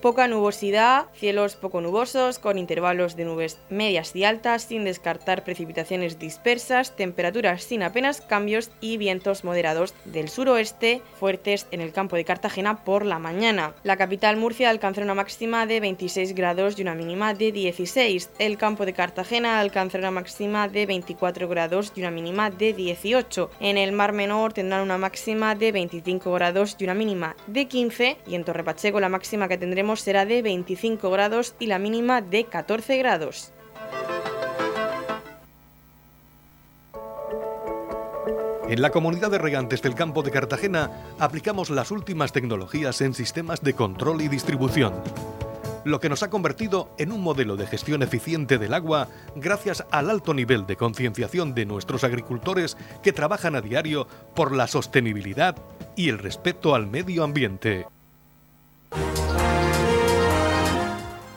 Poca 0.00 0.28
nubosidad, 0.28 1.06
cielos 1.12 1.56
poco 1.56 1.80
nubosos, 1.80 2.38
con 2.38 2.56
intervalos 2.56 3.16
de 3.16 3.24
nubes 3.24 3.58
medias 3.68 4.14
y 4.14 4.22
altas, 4.22 4.62
sin 4.62 4.84
descartar 4.84 5.42
precipitaciones 5.42 6.20
dispersas, 6.20 6.94
temperaturas 6.94 7.64
sin 7.64 7.82
apenas 7.82 8.20
cambios 8.20 8.70
y 8.80 8.96
vientos 8.96 9.42
moderados 9.42 9.94
del 10.04 10.28
suroeste, 10.28 11.02
fuertes 11.18 11.66
en 11.72 11.80
el 11.80 11.92
campo 11.92 12.14
de 12.14 12.24
Cartagena 12.24 12.84
por 12.84 13.04
la 13.04 13.18
mañana. 13.18 13.74
La 13.82 13.96
capital 13.96 14.36
Murcia 14.36 14.70
alcanzará 14.70 15.04
una 15.04 15.14
máxima 15.14 15.66
de 15.66 15.80
26 15.80 16.32
grados 16.32 16.78
y 16.78 16.82
una 16.82 16.94
mínima 16.94 17.34
de 17.34 17.50
16. 17.50 18.30
El 18.38 18.56
campo 18.56 18.86
de 18.86 18.92
Cartagena 18.92 19.58
alcanzará 19.58 20.02
una 20.02 20.20
máxima 20.20 20.68
de 20.68 20.86
24 20.86 21.48
grados 21.48 21.92
y 21.96 22.00
una 22.02 22.12
mínima 22.12 22.50
de 22.50 22.72
18. 22.72 23.50
En 23.58 23.76
el 23.76 23.90
Mar 23.90 24.12
Menor 24.12 24.52
tendrán 24.52 24.82
una 24.82 24.96
máxima 24.96 25.56
de 25.56 25.72
25 25.72 26.32
grados 26.32 26.76
y 26.78 26.84
una 26.84 26.94
mínima 26.94 27.34
de 27.48 27.66
15. 27.66 28.18
Y 28.28 28.36
en 28.36 28.44
Torre 28.44 28.62
Pacheco 28.62 29.00
la 29.00 29.08
máxima 29.08 29.48
que 29.48 29.58
tendremos 29.58 29.87
será 29.96 30.26
de 30.26 30.42
25 30.42 31.10
grados 31.10 31.54
y 31.58 31.66
la 31.66 31.78
mínima 31.78 32.20
de 32.20 32.44
14 32.44 32.98
grados. 32.98 33.52
En 38.68 38.82
la 38.82 38.90
comunidad 38.90 39.30
de 39.30 39.38
regantes 39.38 39.80
del 39.80 39.94
campo 39.94 40.22
de 40.22 40.30
Cartagena 40.30 40.90
aplicamos 41.18 41.70
las 41.70 41.90
últimas 41.90 42.32
tecnologías 42.32 43.00
en 43.00 43.14
sistemas 43.14 43.62
de 43.62 43.72
control 43.72 44.20
y 44.20 44.28
distribución, 44.28 44.92
lo 45.84 46.00
que 46.00 46.10
nos 46.10 46.22
ha 46.22 46.28
convertido 46.28 46.90
en 46.98 47.10
un 47.10 47.22
modelo 47.22 47.56
de 47.56 47.66
gestión 47.66 48.02
eficiente 48.02 48.58
del 48.58 48.74
agua 48.74 49.08
gracias 49.36 49.86
al 49.90 50.10
alto 50.10 50.34
nivel 50.34 50.66
de 50.66 50.76
concienciación 50.76 51.54
de 51.54 51.64
nuestros 51.64 52.04
agricultores 52.04 52.76
que 53.02 53.14
trabajan 53.14 53.56
a 53.56 53.62
diario 53.62 54.06
por 54.34 54.54
la 54.54 54.66
sostenibilidad 54.66 55.56
y 55.96 56.10
el 56.10 56.18
respeto 56.18 56.74
al 56.74 56.86
medio 56.86 57.24
ambiente. 57.24 57.86